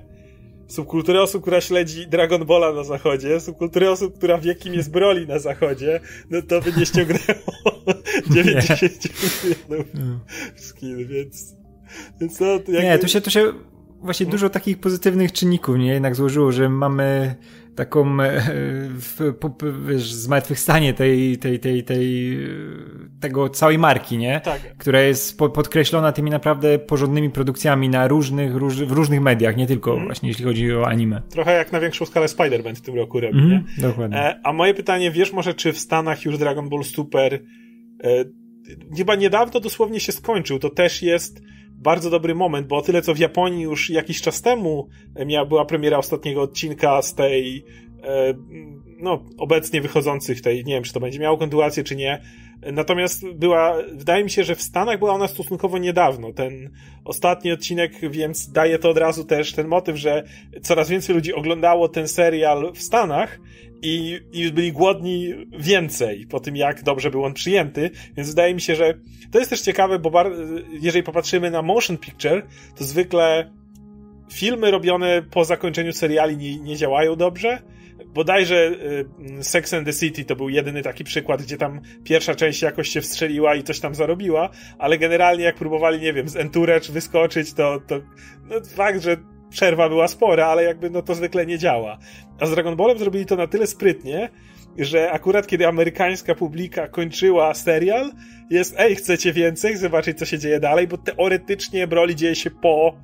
subkulturę 0.68 1.22
osób, 1.22 1.42
która 1.42 1.62
śledzi 1.62 2.08
Dragon 2.08 2.46
Balla 2.46 2.74
na 2.74 2.84
zachodzie, 2.84 3.40
subkulturę 3.40 3.92
osób, 3.92 4.18
która 4.18 4.38
wie, 4.38 4.56
kim 4.56 4.74
jest 4.74 4.92
Broly 4.92 5.28
na 5.28 5.40
zachodzie, 5.40 6.00
no 6.30 6.42
to 6.42 6.62
by 6.62 6.74
nie 6.78 6.86
ściągnęło 6.86 7.22
90 8.34 8.82
milionów 9.44 9.88
skin, 10.56 11.08
więc... 11.08 11.56
więc 12.22 12.40
no, 12.40 12.48
jakby... 12.48 12.84
Nie, 12.84 13.00
tu 13.00 13.08
się, 13.08 13.22
tu 13.22 13.32
się 13.32 13.54
właśnie 14.06 14.26
dużo 14.26 14.50
takich 14.50 14.80
pozytywnych 14.80 15.32
czynników, 15.32 15.78
nie? 15.78 15.94
Jednak 15.94 16.16
złożyło, 16.16 16.52
że 16.52 16.70
mamy 16.70 17.36
taką 17.76 18.22
e, 18.22 18.42
w, 18.90 19.34
wiesz, 19.88 20.14
zmartwychwstanie 20.14 20.94
tej, 20.94 21.38
tej, 21.38 21.60
tej, 21.60 21.84
tej, 21.84 22.38
tego 23.22 23.50
całej 23.50 23.78
marki, 23.78 24.18
nie? 24.18 24.42
Tak. 24.44 24.78
Która 24.78 25.02
jest 25.02 25.38
po, 25.38 25.50
podkreślona 25.50 26.12
tymi 26.12 26.32
naprawdę 26.32 26.80
porządnymi 26.80 27.30
produkcjami 27.30 27.90
na 27.90 28.08
różnych, 28.08 28.56
róż, 28.56 28.76
w 28.76 28.92
różnych 28.92 29.22
mediach, 29.22 29.58
nie 29.58 29.68
tylko 29.68 29.94
mm. 29.94 30.06
właśnie 30.06 30.30
jeśli 30.30 30.46
chodzi 30.46 30.74
o 30.74 30.88
anime. 30.88 31.22
Trochę 31.30 31.54
jak 31.54 31.72
na 31.72 31.80
większą 31.80 32.06
skalę 32.06 32.26
Spider-Man 32.26 32.76
w 32.76 32.82
tym 32.82 32.96
roku 32.96 33.20
robi, 33.20 33.40
mm, 33.40 33.50
nie? 33.50 33.64
Dokładnie. 33.78 34.18
E, 34.18 34.40
a 34.44 34.54
moje 34.54 34.74
pytanie, 34.74 35.12
wiesz 35.12 35.34
może, 35.34 35.54
czy 35.54 35.74
w 35.74 35.80
Stanach 35.80 36.26
już 36.26 36.38
Dragon 36.38 36.70
Ball 36.70 36.84
Super 36.84 37.34
e, 38.04 38.26
chyba 38.98 39.16
niedawno 39.16 39.60
dosłownie 39.60 40.00
się 40.00 40.12
skończył, 40.12 40.60
to 40.60 40.70
też 40.70 41.02
jest 41.02 41.42
bardzo 41.78 42.10
dobry 42.10 42.36
moment, 42.36 42.68
bo 42.68 42.78
o 42.78 42.82
tyle 42.82 43.02
co 43.02 43.14
w 43.14 43.20
Japonii 43.20 43.64
już 43.64 43.90
jakiś 43.90 44.22
czas 44.22 44.42
temu 44.42 44.88
miała, 45.26 45.46
była 45.46 45.66
premiera 45.66 45.98
ostatniego 45.98 46.42
odcinka 46.42 47.02
z 47.02 47.14
tej 47.14 47.66
e, 48.04 48.34
no, 49.00 49.24
obecnie 49.38 49.82
wychodzących 49.82 50.42
tej, 50.42 50.66
nie 50.66 50.74
wiem, 50.74 50.84
czy 50.84 50.94
to 50.94 51.00
będzie 51.00 51.20
miało 51.20 51.38
kontynuację, 51.38 51.84
czy 51.84 51.96
nie. 51.96 52.22
Natomiast 52.72 53.28
była, 53.30 53.78
wydaje 53.92 54.24
mi 54.24 54.30
się, 54.30 54.44
że 54.44 54.56
w 54.56 54.62
Stanach 54.62 55.00
była 55.00 55.14
ona 55.14 55.28
stosunkowo 55.28 55.78
niedawno. 55.78 56.34
Ten 56.34 56.72
ostatni 57.06 57.52
odcinek, 57.52 58.12
więc 58.12 58.52
daje 58.52 58.80
to 58.80 58.90
od 58.90 58.98
razu 58.98 59.24
też 59.24 59.54
ten 59.54 59.68
motyw, 59.68 59.98
że 59.98 60.24
coraz 60.62 60.90
więcej 60.90 61.16
ludzi 61.16 61.34
oglądało 61.34 61.90
ten 61.90 62.08
serial 62.08 62.72
w 62.74 62.82
Stanach 62.82 63.40
i, 63.82 64.20
i 64.34 64.52
byli 64.52 64.72
głodni 64.72 65.34
więcej 65.60 66.28
po 66.28 66.40
tym, 66.40 66.56
jak 66.56 66.84
dobrze 66.84 67.12
był 67.12 67.24
on 67.24 67.34
przyjęty. 67.34 67.92
Więc 68.18 68.30
wydaje 68.30 68.54
mi 68.54 68.62
się, 68.62 68.76
że 68.76 68.94
to 69.32 69.40
jest 69.40 69.50
też 69.50 69.62
ciekawe, 69.62 70.00
bo 70.00 70.12
bar- 70.12 70.32
jeżeli 70.82 71.04
popatrzymy 71.04 71.52
na 71.52 71.62
motion 71.62 71.98
picture, 71.98 72.46
to 72.76 72.84
zwykle 72.84 73.52
filmy 74.32 74.72
robione 74.72 75.22
po 75.32 75.46
zakończeniu 75.46 75.94
seriali 75.94 76.38
nie, 76.38 76.60
nie 76.60 76.78
działają 76.78 77.16
dobrze 77.16 77.62
bodajże 78.16 78.72
y, 79.40 79.44
Sex 79.44 79.74
and 79.74 79.88
the 79.88 79.94
City 79.94 80.26
to 80.26 80.36
był 80.36 80.50
jedyny 80.50 80.84
taki 80.84 81.04
przykład, 81.04 81.42
gdzie 81.42 81.58
tam 81.58 81.82
pierwsza 82.04 82.36
część 82.36 82.62
jakoś 82.62 82.90
się 82.90 83.02
wstrzeliła 83.02 83.56
i 83.56 83.64
coś 83.64 83.80
tam 83.80 83.96
zarobiła, 83.96 84.50
ale 84.78 84.98
generalnie 84.98 85.44
jak 85.44 85.56
próbowali, 85.56 86.00
nie 86.00 86.14
wiem, 86.14 86.30
z 86.30 86.36
Entourage 86.36 86.94
wyskoczyć, 86.94 87.54
to, 87.54 87.80
to 87.88 87.96
no, 88.44 88.56
fakt, 88.76 89.02
że 89.02 89.18
przerwa 89.50 89.90
była 89.90 90.08
spora, 90.08 90.48
ale 90.48 90.64
jakby 90.64 90.90
no 90.90 91.02
to 91.02 91.16
zwykle 91.16 91.46
nie 91.46 91.58
działa. 91.58 91.98
A 92.40 92.46
z 92.46 92.52
Dragon 92.52 92.76
Ballem 92.76 92.98
zrobili 92.98 93.26
to 93.26 93.36
na 93.36 93.48
tyle 93.48 93.68
sprytnie, 93.68 94.30
że 94.78 95.12
akurat 95.12 95.48
kiedy 95.48 95.68
amerykańska 95.68 96.36
publika 96.36 96.88
kończyła 96.88 97.54
serial, 97.54 98.12
jest 98.50 98.76
ej, 98.78 98.96
chcecie 98.96 99.34
więcej, 99.34 99.78
zobaczyć 99.78 100.18
co 100.20 100.26
się 100.26 100.40
dzieje 100.40 100.60
dalej, 100.60 100.88
bo 100.88 100.98
teoretycznie 100.98 101.88
Broly 101.88 102.16
dzieje 102.16 102.36
się 102.36 102.52
po 102.52 102.96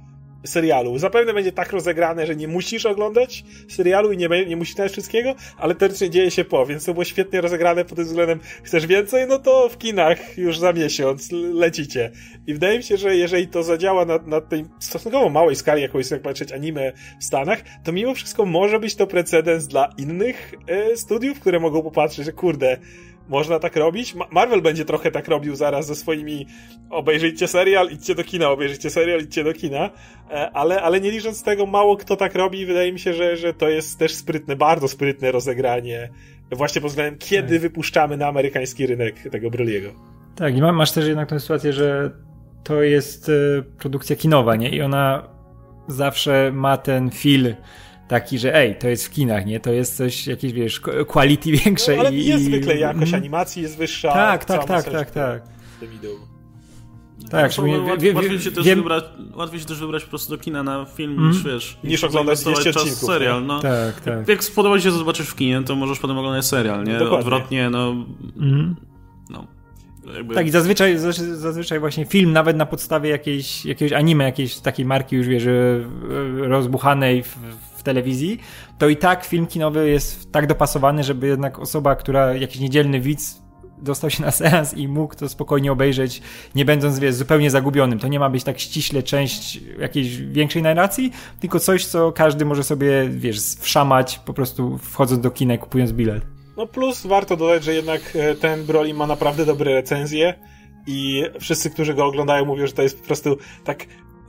serialu. 0.43 0.97
Zapewne 0.97 1.33
będzie 1.33 1.51
tak 1.51 1.71
rozegrane, 1.71 2.27
że 2.27 2.35
nie 2.35 2.47
musisz 2.47 2.85
oglądać 2.85 3.43
serialu 3.69 4.11
i 4.11 4.17
nie, 4.17 4.45
nie 4.47 4.55
musisz 4.55 4.75
znać 4.75 4.91
wszystkiego, 4.91 5.35
ale 5.57 5.75
teoretycznie 5.75 6.09
dzieje 6.09 6.31
się 6.31 6.45
po, 6.45 6.65
więc 6.65 6.85
to 6.85 6.93
było 6.93 7.03
świetnie 7.03 7.41
rozegrane 7.41 7.85
pod 7.85 7.95
tym 7.95 8.05
względem. 8.05 8.39
Chcesz 8.63 8.87
więcej? 8.87 9.27
No 9.27 9.39
to 9.39 9.69
w 9.69 9.77
kinach 9.77 10.37
już 10.37 10.59
za 10.59 10.73
miesiąc 10.73 11.31
lecicie. 11.31 12.11
I 12.47 12.53
wydaje 12.53 12.77
mi 12.77 12.83
się, 12.83 12.97
że 12.97 13.15
jeżeli 13.15 13.47
to 13.47 13.63
zadziała 13.63 14.05
na, 14.05 14.17
na 14.17 14.41
tej 14.41 14.65
stosunkowo 14.79 15.29
małej 15.29 15.55
skali, 15.55 15.81
jaką 15.81 15.97
jest 15.97 16.11
jak 16.11 16.21
patrzeć 16.21 16.51
anime 16.51 16.91
w 17.19 17.23
Stanach, 17.23 17.63
to 17.83 17.91
mimo 17.91 18.15
wszystko 18.15 18.45
może 18.45 18.79
być 18.79 18.95
to 18.95 19.07
precedens 19.07 19.67
dla 19.67 19.89
innych 19.97 20.53
e, 20.67 20.97
studiów, 20.97 21.39
które 21.39 21.59
mogą 21.59 21.81
popatrzeć, 21.83 22.25
że 22.25 22.31
kurde, 22.31 22.77
można 23.31 23.59
tak 23.59 23.75
robić. 23.75 24.15
Marvel 24.31 24.61
będzie 24.61 24.85
trochę 24.85 25.11
tak 25.11 25.27
robił 25.27 25.55
zaraz 25.55 25.87
ze 25.87 25.95
swoimi 25.95 26.47
obejrzyjcie 26.89 27.47
serial, 27.47 27.89
idźcie 27.91 28.15
do 28.15 28.23
kina, 28.23 28.49
obejrzyjcie 28.49 28.89
serial, 28.89 29.21
idźcie 29.21 29.43
do 29.43 29.53
kina, 29.53 29.89
e, 30.31 30.51
ale, 30.51 30.81
ale 30.81 31.01
nie 31.01 31.11
licząc 31.11 31.43
tego, 31.43 31.65
mało 31.65 31.97
kto 31.97 32.15
tak 32.15 32.35
robi 32.35 32.59
i 32.59 32.65
wydaje 32.65 32.93
mi 32.93 32.99
się, 32.99 33.13
że, 33.13 33.37
że 33.37 33.53
to 33.53 33.69
jest 33.69 33.99
też 33.99 34.15
sprytne, 34.15 34.55
bardzo 34.55 34.87
sprytne 34.87 35.31
rozegranie 35.31 36.09
właśnie 36.51 36.81
pod 36.81 36.89
względem, 36.89 37.19
kiedy 37.19 37.53
tak. 37.53 37.61
wypuszczamy 37.61 38.17
na 38.17 38.27
amerykański 38.27 38.87
rynek 38.87 39.29
tego 39.31 39.49
Broliego. 39.49 39.89
Tak, 40.35 40.57
i 40.57 40.61
masz 40.61 40.91
też 40.91 41.07
jednak 41.07 41.29
tę 41.29 41.39
sytuację, 41.39 41.73
że 41.73 42.11
to 42.63 42.81
jest 42.81 43.29
e, 43.29 43.61
produkcja 43.61 44.15
kinowa, 44.15 44.55
nie? 44.55 44.69
I 44.69 44.81
ona 44.81 45.27
zawsze 45.87 46.51
ma 46.53 46.77
ten 46.77 47.11
feel 47.11 47.55
taki, 48.11 48.39
że 48.39 48.55
ej, 48.55 48.75
to 48.75 48.87
jest 48.87 49.05
w 49.05 49.09
kinach, 49.09 49.45
nie? 49.45 49.59
To 49.59 49.71
jest 49.71 49.97
coś, 49.97 50.27
jakieś, 50.27 50.53
wiesz, 50.53 50.81
quality 51.07 51.51
większe. 51.65 51.95
No, 51.95 51.99
ale 51.99 52.13
i, 52.13 52.25
jest 52.25 52.43
zwykle 52.43 52.77
jakość 52.77 53.11
mm. 53.11 53.21
animacji 53.21 53.61
jest 53.61 53.77
wyższa. 53.77 54.13
Tak, 54.13 54.45
tak, 54.45 54.65
tak, 54.65 54.89
tak, 54.89 55.11
tak. 55.11 55.43
Tak, 57.29 57.51
no, 57.57 57.63
łatwiej, 57.83 58.13
łatwiej, 58.13 58.39
się 58.39 58.51
też 58.51 58.65
wiem... 58.65 58.79
wybrać, 58.79 59.03
łatwiej 59.35 59.59
się 59.59 59.65
też 59.65 59.79
wybrać 59.79 60.03
po 60.03 60.09
prostu 60.09 60.37
do 60.37 60.43
kina 60.43 60.63
na 60.63 60.85
film 60.85 61.11
mm. 61.11 61.31
niż 61.31 61.43
wiesz. 61.43 61.77
Niż 61.83 62.03
oglądać 62.03 62.39
200 62.39 62.69
odcinków. 62.69 62.99
serial, 62.99 63.45
no. 63.45 63.59
Tak, 63.59 64.01
tak. 64.01 64.27
Jak 64.27 64.43
spodoba 64.43 64.77
ci 64.77 64.83
się 64.83 64.91
zobaczysz 64.91 65.27
w 65.27 65.35
kinie, 65.35 65.61
to 65.65 65.75
możesz 65.75 65.99
potem 65.99 66.17
oglądać 66.17 66.45
serial, 66.45 66.83
nie? 66.83 66.93
Dokładnie. 66.93 67.17
Odwrotnie, 67.17 67.69
no. 67.69 68.05
Mm. 68.37 68.75
No. 69.29 69.47
Jakby... 70.15 70.35
Tak, 70.35 70.47
i 70.47 70.49
zazwyczaj, 70.49 70.97
zazwyczaj 71.33 71.79
właśnie 71.79 72.05
film, 72.05 72.33
nawet 72.33 72.57
na 72.57 72.65
podstawie 72.65 73.09
jakiejś, 73.09 73.65
jakiegoś 73.65 73.93
anime, 73.93 74.23
jakiejś 74.23 74.59
takiej 74.59 74.85
marki 74.85 75.15
już, 75.15 75.27
wiesz, 75.27 75.43
rozbuchanej 76.37 77.23
w, 77.23 77.37
w 77.81 77.83
telewizji, 77.83 78.39
to 78.77 78.89
i 78.89 78.97
tak 78.97 79.25
film 79.25 79.47
kinowy 79.47 79.89
jest 79.89 80.31
tak 80.31 80.47
dopasowany, 80.47 81.03
żeby 81.03 81.27
jednak 81.27 81.59
osoba, 81.59 81.95
która, 81.95 82.33
jakiś 82.33 82.59
niedzielny 82.59 82.99
widz 82.99 83.41
dostał 83.81 84.09
się 84.09 84.23
na 84.23 84.31
seans 84.31 84.73
i 84.73 84.87
mógł 84.87 85.15
to 85.15 85.29
spokojnie 85.29 85.71
obejrzeć, 85.71 86.21
nie 86.55 86.65
będąc, 86.65 86.99
zupełnie 87.09 87.51
zagubionym. 87.51 87.99
To 87.99 88.07
nie 88.07 88.19
ma 88.19 88.29
być 88.29 88.43
tak 88.43 88.59
ściśle 88.59 89.03
część 89.03 89.59
jakiejś 89.79 90.17
większej 90.17 90.61
narracji, 90.61 91.11
tylko 91.39 91.59
coś, 91.59 91.85
co 91.85 92.11
każdy 92.11 92.45
może 92.45 92.63
sobie, 92.63 93.09
wiesz, 93.09 93.39
wszamać 93.59 94.19
po 94.25 94.33
prostu 94.33 94.77
wchodząc 94.77 95.21
do 95.21 95.31
kina 95.31 95.53
i 95.53 95.57
kupując 95.57 95.91
bilet. 95.91 96.23
No 96.57 96.67
plus 96.67 97.05
warto 97.05 97.37
dodać, 97.37 97.63
że 97.63 97.73
jednak 97.73 98.01
e, 98.15 98.35
ten 98.35 98.65
Broly 98.65 98.93
ma 98.93 99.07
naprawdę 99.07 99.45
dobre 99.45 99.73
recenzje 99.73 100.33
i 100.87 101.23
wszyscy, 101.39 101.69
którzy 101.69 101.93
go 101.93 102.05
oglądają 102.05 102.45
mówią, 102.45 102.67
że 102.67 102.73
to 102.73 102.81
jest 102.81 102.99
po 102.99 103.05
prostu 103.05 103.37
tak 103.63 103.85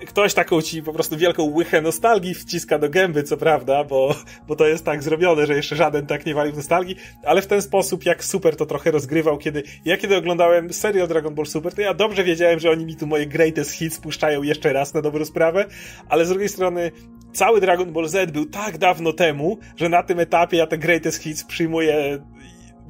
ktoś 0.07 0.35
taką 0.35 0.63
ci 0.63 0.83
po 0.83 0.93
prostu 0.93 1.17
wielką 1.17 1.43
łychę 1.43 1.83
nostalgii 1.83 2.35
wciska 2.35 2.79
do 2.79 2.91
gęby, 2.91 3.23
co 3.23 3.37
prawda, 3.37 3.85
bo, 3.85 4.15
bo 4.49 4.57
to 4.57 4.67
jest 4.67 4.85
tak 4.85 5.03
zrobione, 5.03 5.47
że 5.47 5.57
jeszcze 5.57 5.77
żaden 5.77 6.07
tak 6.07 6.27
nie 6.27 6.35
walił 6.35 6.57
nostalgii, 6.57 6.97
ale 7.25 7.43
w 7.43 7.47
ten 7.47 7.63
sposób, 7.63 8.05
jak 8.05 8.25
super 8.25 8.57
to 8.57 8.67
trochę 8.67 8.91
rozgrywał, 8.91 9.39
kiedy 9.39 9.63
ja 9.85 9.97
kiedy 9.97 10.17
oglądałem 10.17 10.73
serial 10.73 11.09
Dragon 11.09 11.35
Ball 11.35 11.47
Super, 11.47 11.75
to 11.75 11.81
ja 11.81 11.95
dobrze 11.95 12.25
wiedziałem, 12.25 12.61
że 12.61 12.71
oni 12.71 12.87
mi 12.87 12.97
tu 12.97 13.07
moje 13.07 13.27
greatest 13.27 13.71
hits 13.71 14.01
puszczają 14.01 14.43
jeszcze 14.43 14.73
raz 14.73 14.95
na 14.95 15.03
dobrą 15.03 15.25
sprawę, 15.25 15.65
ale 16.09 16.25
z 16.25 16.29
drugiej 16.29 16.49
strony 16.49 16.93
cały 17.33 17.61
Dragon 17.61 17.93
Ball 17.93 18.09
Z 18.09 18.31
był 18.31 18.47
tak 18.47 18.79
dawno 18.79 19.13
temu, 19.13 19.59
że 19.77 19.89
na 19.89 20.03
tym 20.03 20.21
etapie 20.21 20.57
ja 20.57 20.67
te 20.67 20.79
greatest 20.79 21.23
hits 21.23 21.45
przyjmuję 21.45 22.19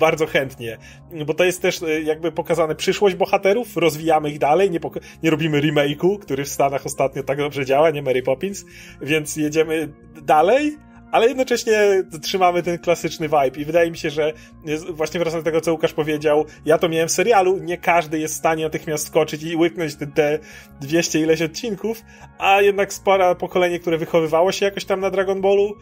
bardzo 0.03 0.27
chętnie, 0.27 0.79
bo 1.27 1.35
to 1.35 1.45
jest 1.45 1.63
też 1.63 1.83
e, 1.83 2.03
jakby 2.03 2.33
pokazane 2.33 2.75
przyszłość 2.75 3.17
bohaterów, 3.17 3.77
rozwijamy 3.77 4.31
ich 4.31 4.39
dalej, 4.39 4.71
nie, 4.71 4.81
nie 5.23 5.31
robimy 5.31 5.61
remake'u, 5.61 6.19
który 6.19 6.45
w 6.45 6.49
Stanach 6.49 6.87
ostatnio 6.87 7.23
tak 7.23 7.39
dobrze 7.39 7.65
działa, 7.65 7.91
nie 7.91 8.03
Mary 8.03 8.23
Poppins, 8.23 8.65
więc 9.01 9.37
jedziemy 9.37 9.93
dalej, 10.23 10.77
ale 11.13 11.29
jednocześnie 11.29 12.05
trzymamy 12.23 12.63
ten 12.63 12.79
klasyczny 12.79 13.29
vibe 13.29 13.61
i 13.61 13.65
wydaje 13.65 13.91
mi 13.91 13.97
się, 13.97 14.11
że 14.11 14.33
właśnie 14.91 15.21
wracając 15.21 15.45
do 15.45 15.51
tego, 15.51 15.61
co 15.61 15.73
Łukasz 15.73 15.93
powiedział, 15.93 16.45
ja 16.65 16.79
to 16.79 16.89
miałem 16.89 17.09
w 17.09 17.13
serialu, 17.13 17.59
nie 17.59 17.79
każdy 17.79 18.19
jest 18.19 18.35
w 18.35 18.39
stanie 18.39 18.65
natychmiast 18.65 19.07
skoczyć 19.07 19.43
i 19.43 19.57
łyknąć 19.57 19.97
te, 19.97 20.07
te 20.07 20.39
200 20.81 21.21
ileś 21.21 21.43
odcinków, 21.43 22.03
a 22.39 22.63
jednak 22.63 22.93
spora 22.93 23.35
pokolenie, 23.35 23.79
które 23.79 23.99
wychowywało 23.99 24.53
się 24.53 24.65
jakoś 24.65 24.85
tam 24.85 25.01
na 25.01 25.11
Dragon 25.11 25.41
Ballu, 25.41 25.77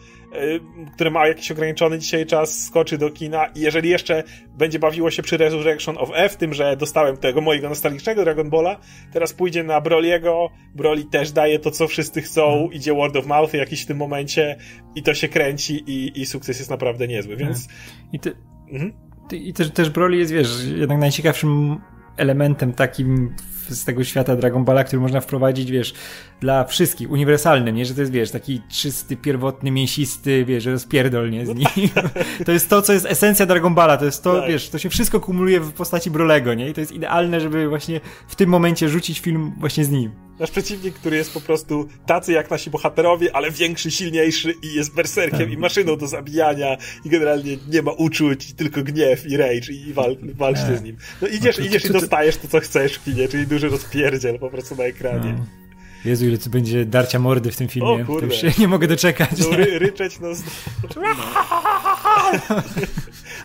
które 0.93 1.11
ma 1.11 1.27
jakiś 1.27 1.51
ograniczony 1.51 1.99
dzisiaj 1.99 2.25
czas, 2.25 2.63
skoczy 2.63 2.97
do 2.97 3.09
kina 3.09 3.45
i 3.45 3.59
jeżeli 3.59 3.89
jeszcze 3.89 4.23
będzie 4.57 4.79
bawiło 4.79 5.11
się 5.11 5.23
przy 5.23 5.37
Resurrection 5.37 5.97
of 5.97 6.09
F, 6.13 6.37
tym, 6.37 6.53
że 6.53 6.77
dostałem 6.77 7.17
tego 7.17 7.41
mojego 7.41 7.69
nostalgicznego 7.69 8.23
Dragon 8.23 8.49
Balla, 8.49 8.79
teraz 9.13 9.33
pójdzie 9.33 9.63
na 9.63 9.81
Broliego, 9.81 10.49
Broly 10.75 11.03
też 11.05 11.31
daje 11.31 11.59
to, 11.59 11.71
co 11.71 11.87
wszyscy 11.87 12.21
chcą, 12.21 12.69
idzie 12.71 12.93
word 12.93 13.15
of 13.15 13.25
mouth 13.25 13.53
jakiś 13.53 13.83
w 13.83 13.85
tym 13.85 13.97
momencie 13.97 14.57
i 14.95 15.03
to 15.03 15.13
się 15.13 15.27
kręci 15.27 15.83
i, 15.87 16.21
i 16.21 16.25
sukces 16.25 16.59
jest 16.59 16.69
naprawdę 16.69 17.07
niezły, 17.07 17.35
więc... 17.35 17.67
I, 18.13 18.19
ty, 18.19 18.35
mhm. 18.71 18.93
i 19.31 19.53
też, 19.53 19.71
też 19.71 19.89
Broly 19.89 20.17
jest, 20.17 20.31
wiesz, 20.31 20.49
jednak 20.77 20.97
najciekawszym 20.97 21.81
elementem 22.17 22.73
takim 22.73 23.35
z 23.75 23.85
tego 23.85 24.03
świata 24.03 24.35
Dragon 24.35 24.65
Balla, 24.65 24.83
który 24.83 24.99
można 24.99 25.21
wprowadzić, 25.21 25.71
wiesz, 25.71 25.93
dla 26.39 26.63
wszystkich, 26.63 27.11
uniwersalnym, 27.11 27.75
nie? 27.75 27.85
Że 27.85 27.93
to 27.93 28.01
jest, 28.01 28.11
wiesz, 28.11 28.31
taki 28.31 28.61
czysty, 28.69 29.17
pierwotny, 29.17 29.71
mięsisty, 29.71 30.45
wiesz, 30.45 30.65
rozpierdol, 30.65 31.29
nie? 31.29 31.45
Z 31.45 31.49
nim. 31.49 31.89
To 32.45 32.51
jest 32.51 32.69
to, 32.69 32.81
co 32.81 32.93
jest 32.93 33.05
esencja 33.05 33.45
Dragon 33.45 33.75
Balla, 33.75 33.97
to 33.97 34.05
jest 34.05 34.23
to, 34.23 34.39
tak. 34.41 34.49
wiesz, 34.49 34.69
to 34.69 34.77
się 34.79 34.89
wszystko 34.89 35.19
kumuluje 35.19 35.59
w 35.59 35.71
postaci 35.71 36.11
Brolego, 36.11 36.53
nie? 36.53 36.69
I 36.69 36.73
to 36.73 36.81
jest 36.81 36.91
idealne, 36.91 37.41
żeby 37.41 37.69
właśnie 37.69 38.01
w 38.27 38.35
tym 38.35 38.49
momencie 38.49 38.89
rzucić 38.89 39.19
film 39.19 39.53
właśnie 39.59 39.85
z 39.85 39.89
nim. 39.89 40.11
Nasz 40.41 40.51
przeciwnik, 40.51 40.95
który 40.95 41.17
jest 41.17 41.33
po 41.33 41.41
prostu 41.41 41.87
tacy 42.05 42.31
jak 42.31 42.51
nasi 42.51 42.69
bohaterowie, 42.69 43.35
ale 43.35 43.51
większy, 43.51 43.91
silniejszy 43.91 44.53
i 44.61 44.73
jest 44.73 44.95
berserkiem 44.95 45.39
tak. 45.39 45.51
i 45.51 45.57
maszyną 45.57 45.97
do 45.97 46.07
zabijania 46.07 46.77
i 47.05 47.09
generalnie 47.09 47.57
nie 47.67 47.81
ma 47.81 47.91
uczuć, 47.91 48.53
tylko 48.53 48.83
gniew 48.83 49.25
i 49.25 49.37
rage 49.37 49.73
i 49.73 49.93
wal, 49.93 50.17
walczcie 50.21 50.65
tak. 50.65 50.77
z 50.77 50.81
nim. 50.81 50.97
No 51.21 51.27
idziesz, 51.27 51.57
no, 51.57 51.65
idziesz 51.65 51.85
i 51.85 51.89
dostajesz 51.89 52.37
to, 52.37 52.47
co 52.47 52.59
chcesz 52.59 52.93
w 52.93 53.03
kinie, 53.03 53.27
czyli 53.27 53.47
duży 53.47 53.69
rozpierdziel 53.69 54.39
po 54.39 54.49
prostu 54.49 54.75
na 54.75 54.83
ekranie. 54.83 55.35
No. 55.37 55.45
Jezu, 56.05 56.25
ile 56.25 56.37
tu 56.37 56.49
będzie 56.49 56.85
darcia 56.85 57.19
mordy 57.19 57.51
w 57.51 57.55
tym 57.55 57.67
filmie. 57.67 57.89
O 57.89 58.05
kurde. 58.05 58.27
To 58.27 58.33
już 58.33 58.55
się 58.55 58.61
nie 58.61 58.67
mogę 58.67 58.87
doczekać. 58.87 59.29
No, 59.39 59.57
ry 59.57 59.79
ryczeć 59.79 60.19
no. 60.19 60.27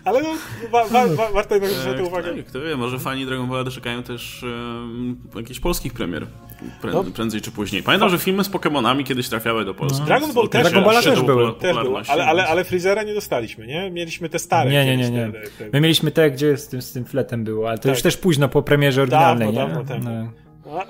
Ale 0.07 0.21
no, 0.21 0.29
wa 0.71 0.85
wa 0.85 1.07
wa 1.07 1.31
warto 1.37 1.55
jednak 1.55 1.71
zwrócić 1.71 2.01
tak, 2.01 2.07
uwagę. 2.07 2.35
Tak, 2.35 2.45
kto 2.45 2.61
wie, 2.61 2.77
może 2.77 2.99
fani 2.99 3.25
Dragon 3.25 3.47
Balla 3.47 3.63
doczekają 3.63 4.03
też 4.03 4.43
um, 4.43 5.17
jakichś 5.35 5.59
polskich 5.59 5.93
premier. 5.93 6.25
Prę 6.81 6.91
no. 6.91 7.03
Prędzej 7.03 7.41
czy 7.41 7.51
później. 7.51 7.83
Pamiętam, 7.83 8.09
że 8.09 8.19
filmy 8.19 8.43
z 8.43 8.49
Pokémonami 8.49 9.03
kiedyś 9.03 9.29
trafiały 9.29 9.65
do 9.65 9.73
Polski. 9.73 9.99
No. 9.99 10.05
Dragon 10.05 10.33
Ball 10.33 10.49
też, 10.49 10.63
Dragon 10.63 10.83
Balla 10.83 11.01
też 11.01 11.21
były. 11.21 11.53
Też 11.53 11.77
było. 11.77 12.01
Ale, 12.07 12.25
ale, 12.25 12.47
ale 12.47 12.63
Freezera 12.63 13.03
nie 13.03 13.13
dostaliśmy, 13.13 13.67
nie? 13.67 13.91
Mieliśmy 13.91 14.29
te 14.29 14.39
stare. 14.39 14.71
Nie, 14.71 14.85
nie, 14.85 14.97
nie. 14.97 15.09
nie. 15.09 15.31
Te, 15.31 15.41
te... 15.41 15.69
My 15.73 15.81
mieliśmy 15.81 16.11
te, 16.11 16.31
gdzie 16.31 16.57
z 16.57 16.67
tym, 16.67 16.81
z 16.81 16.91
tym 16.91 17.05
fletem 17.05 17.43
było, 17.43 17.69
ale 17.69 17.77
to 17.77 17.83
tak. 17.83 17.89
już 17.89 18.01
też 18.01 18.17
późno 18.17 18.49
po 18.49 18.61
premierze 18.61 19.01
oryginalnej, 19.01 19.53
dawno, 19.53 19.79
nie? 19.79 19.85
Dawno. 19.85 20.11
No. 20.11 20.31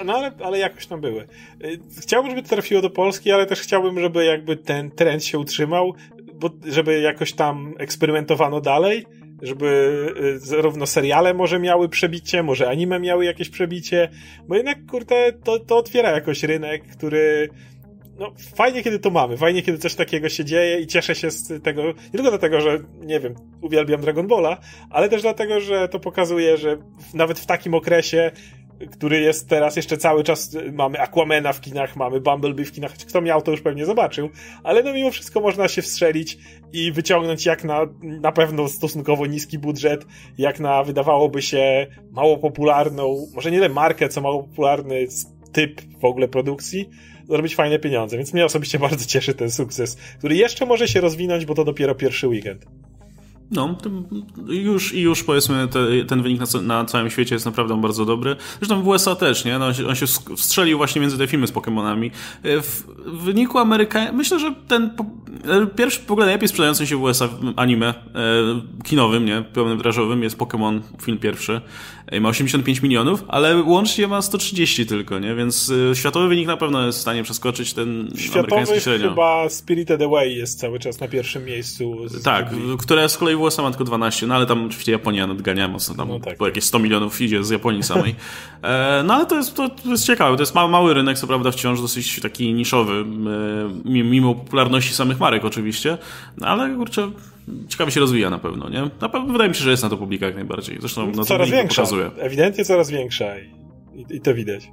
No, 0.06 0.14
ale, 0.14 0.32
ale 0.44 0.60
jakoś 0.60 0.88
tam 0.88 1.02
były. 1.02 1.28
Y, 1.64 1.80
chciałbym, 2.02 2.32
żeby 2.32 2.44
to 2.44 2.50
trafiło 2.50 2.82
do 2.82 2.90
Polski, 2.90 3.32
ale 3.32 3.46
też 3.46 3.62
chciałbym, 3.62 4.00
żeby 4.00 4.26
jakby 4.26 4.56
ten 4.56 4.92
trend 4.92 5.26
się 5.26 5.40
utrzymał, 5.40 5.96
bo 6.40 6.50
żeby 6.68 7.02
jakoś 7.02 7.34
tam 7.34 7.74
eksperymentowano 7.80 8.62
dalej, 8.62 9.06
żeby 9.42 9.68
y, 10.36 10.40
zarówno 10.40 10.86
seriale 10.86 11.34
może 11.34 11.60
miały 11.60 11.90
przebicie, 11.90 12.44
może 12.44 12.70
anime 12.70 13.00
miały 13.00 13.26
jakieś 13.26 13.50
przebicie, 13.50 14.10
bo 14.48 14.56
jednak, 14.56 14.78
kurde, 14.86 15.34
to, 15.44 15.60
to 15.60 15.78
otwiera 15.78 16.12
jakoś 16.12 16.44
rynek, 16.44 16.88
który 16.88 17.50
no, 18.20 18.34
fajnie, 18.56 18.84
kiedy 18.84 19.00
to 19.00 19.10
mamy, 19.10 19.38
fajnie, 19.38 19.62
kiedy 19.62 19.78
coś 19.78 19.96
takiego 19.96 20.30
się 20.30 20.46
dzieje 20.46 20.80
i 20.80 20.88
cieszę 20.88 21.16
się 21.16 21.32
z 21.32 21.64
tego, 21.64 21.84
nie 21.84 22.12
tylko 22.12 22.30
dlatego, 22.30 22.62
że, 22.62 22.80
nie 23.00 23.20
wiem, 23.20 23.36
uwielbiam 23.62 24.02
Dragon 24.02 24.28
Balla, 24.28 24.58
ale 24.90 25.10
też 25.10 25.22
dlatego, 25.22 25.62
że 25.62 25.88
to 25.88 26.00
pokazuje, 26.00 26.58
że 26.58 26.78
nawet 27.14 27.40
w 27.40 27.46
takim 27.46 27.74
okresie 27.74 28.32
który 28.92 29.20
jest 29.20 29.50
teraz 29.50 29.76
jeszcze 29.76 29.98
cały 29.98 30.24
czas, 30.24 30.58
mamy 30.74 31.02
Aquamena 31.02 31.54
w 31.54 31.62
kinach, 31.62 31.96
mamy 31.96 32.22
Bumblebee 32.22 32.66
w 32.66 32.72
kinach, 32.72 32.94
kto 32.94 33.22
miał 33.22 33.42
to 33.42 33.52
już 33.52 33.62
pewnie 33.62 33.86
zobaczył, 33.86 34.30
ale 34.64 34.84
no 34.84 34.94
mimo 34.94 35.12
wszystko 35.12 35.40
można 35.42 35.68
się 35.68 35.82
wstrzelić 35.82 36.38
i 36.74 36.92
wyciągnąć 36.92 37.46
jak 37.46 37.64
na 37.64 37.88
na 38.02 38.32
pewno 38.32 38.68
stosunkowo 38.68 39.26
niski 39.26 39.60
budżet, 39.60 40.06
jak 40.38 40.60
na 40.60 40.84
wydawałoby 40.84 41.42
się 41.42 41.88
mało 42.12 42.38
popularną, 42.38 43.28
może 43.36 43.52
nie 43.52 43.58
tyle 43.58 43.70
markę, 43.70 44.10
co 44.10 44.22
mało 44.22 44.44
popularny 44.44 45.08
typ 45.52 45.82
w 46.00 46.06
ogóle 46.06 46.28
produkcji, 46.28 46.90
zrobić 47.30 47.56
fajne 47.56 47.80
pieniądze, 47.80 48.18
więc 48.18 48.34
mnie 48.34 48.46
osobiście 48.46 48.80
bardzo 48.90 49.06
cieszy 49.06 49.34
ten 49.34 49.52
sukces, 49.52 49.98
który 50.20 50.36
jeszcze 50.36 50.66
może 50.66 50.88
się 50.88 51.02
rozwinąć, 51.02 51.46
bo 51.46 51.56
to 51.56 51.64
dopiero 51.64 51.96
pierwszy 51.96 52.28
weekend. 52.28 52.66
No, 53.52 53.78
już 54.48 54.94
i 54.94 55.02
już 55.02 55.24
powiedzmy 55.24 55.68
te, 55.68 56.06
ten 56.08 56.22
wynik 56.24 56.40
na, 56.40 56.62
na, 56.62 56.86
całym 56.86 57.10
świecie 57.10 57.36
jest 57.36 57.46
naprawdę 57.46 57.82
bardzo 57.82 58.06
dobry. 58.06 58.36
Zresztą 58.60 58.82
w 58.82 58.88
USA 58.88 59.16
też, 59.16 59.46
nie? 59.46 59.60
No, 59.60 59.66
on, 59.66 59.96
się, 59.96 60.06
wstrzelił 60.38 60.78
właśnie 60.78 61.02
między 61.02 61.18
te 61.18 61.28
filmy 61.28 61.48
z 61.48 61.54
Pokémonami. 61.54 62.12
E, 62.44 62.62
w, 62.62 62.84
w 63.06 63.24
wyniku 63.24 63.58
Ameryka... 63.58 64.12
Myślę, 64.12 64.40
że 64.40 64.56
ten 64.68 64.84
e, 65.46 65.68
pierwszy 65.68 66.02
w 66.08 66.12
ogóle 66.12 66.26
najlepiej 66.26 66.48
sprzedający 66.48 66.88
się 66.88 66.98
w 66.98 67.02
USA 67.02 67.30
anime 67.56 67.88
e, 67.88 67.94
kinowym, 68.84 69.26
nie? 69.26 69.42
Pełnometrażowym 69.42 70.24
jest 70.24 70.38
Pokémon, 70.38 70.80
film 71.02 71.18
pierwszy. 71.18 71.62
Ma 72.22 72.30
85 72.30 72.82
milionów, 72.82 73.24
ale 73.28 73.64
łącznie 73.64 74.08
ma 74.08 74.22
130 74.22 74.86
tylko, 74.86 75.20
nie? 75.20 75.36
Więc 75.36 75.72
e, 75.92 75.96
światowy 75.96 76.28
wynik 76.28 76.48
na 76.48 76.58
pewno 76.58 76.86
jest 76.86 76.98
w 76.98 77.02
stanie 77.02 77.24
przeskoczyć 77.24 77.74
ten 77.74 78.12
światowy 78.16 78.40
amerykański 78.40 78.82
średnio. 78.82 79.10
chyba 79.10 79.50
Spirited 79.50 80.02
Away 80.02 80.36
jest 80.36 80.60
cały 80.60 80.80
czas 80.80 81.00
na 81.00 81.08
pierwszym 81.08 81.46
miejscu. 81.46 81.96
Tak, 82.24 82.50
które 82.80 83.10
z 83.10 83.18
kolei 83.18 83.36
w 83.36 83.42
USA 83.42 83.62
ma 83.62 83.70
tylko 83.70 83.84
12, 83.84 84.28
no 84.28 84.36
ale 84.36 84.46
tam 84.46 84.66
oczywiście 84.66 84.92
Japonia 84.92 85.28
nadgania 85.28 85.68
mocno, 85.68 85.96
tam 85.96 86.08
no 86.08 86.20
tak. 86.20 86.42
jakieś 86.42 86.64
100 86.64 86.80
milionów 86.80 87.22
idzie 87.22 87.44
z 87.44 87.50
Japonii 87.50 87.84
samej. 87.84 88.16
E, 88.62 89.04
no 89.06 89.14
ale 89.14 89.26
to 89.26 89.36
jest, 89.36 89.56
to, 89.56 89.70
to, 89.70 89.90
jest 89.90 90.06
ciekawe, 90.06 90.38
to 90.38 90.42
jest 90.42 90.56
mały, 90.56 90.72
mały 90.72 90.94
rynek, 90.94 91.20
co 91.20 91.28
prawda 91.28 91.52
wciąż 91.52 91.82
dosyć 91.82 92.22
taki 92.22 92.54
niszowy, 92.54 93.06
e, 93.86 94.04
mimo 94.04 94.36
popularności 94.36 94.94
samych 94.94 95.20
marek 95.20 95.46
oczywiście, 95.46 95.98
no, 96.38 96.48
ale 96.48 96.76
kurczę, 96.76 97.12
ciekawie 97.68 97.92
się 97.92 98.00
rozwija 98.00 98.30
na 98.30 98.40
pewno, 98.40 98.70
nie? 98.70 98.90
Na 99.02 99.10
pewno, 99.10 99.32
wydaje 99.32 99.50
mi 99.50 99.56
się, 99.56 99.64
że 99.64 99.72
jest 99.72 99.84
na 99.84 99.90
to 99.90 99.98
publika 99.98 100.26
jak 100.26 100.36
najbardziej. 100.36 100.78
Zresztą 100.80 101.12
no, 101.16 101.24
coraz 101.24 101.50
większa, 101.50 101.82
pokazuje. 101.82 102.12
ewidentnie 102.18 102.66
coraz 102.66 102.90
większa 102.90 103.40
i, 103.40 103.52
i, 103.96 104.16
i 104.16 104.22
to 104.22 104.34
widać. 104.34 104.72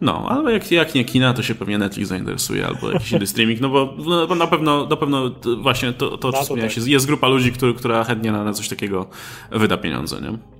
No, 0.00 0.26
ale 0.28 0.52
jak, 0.52 0.72
jak 0.72 0.94
nie 0.94 1.04
kina, 1.04 1.34
to 1.34 1.42
się 1.42 1.54
pewnie 1.54 1.78
Netflix 1.78 2.08
zainteresuje 2.08 2.66
albo 2.66 2.92
jakiś 2.92 3.12
inny 3.12 3.26
streaming, 3.26 3.60
no 3.60 3.68
bo 3.68 3.94
no, 4.28 4.34
na 4.34 4.46
pewno, 4.46 4.86
na 4.86 4.96
pewno 4.96 5.30
właśnie 5.62 5.92
to, 5.92 6.10
to, 6.10 6.32
to, 6.32 6.44
to 6.44 6.56
tak. 6.56 6.86
jest 6.86 7.06
grupa 7.06 7.28
ludzi, 7.28 7.52
który, 7.52 7.74
która 7.74 8.04
chętnie 8.04 8.32
na, 8.32 8.44
na 8.44 8.52
coś 8.52 8.68
takiego 8.68 9.08
wyda 9.50 9.76
pieniądze, 9.76 10.20
nie? 10.20 10.57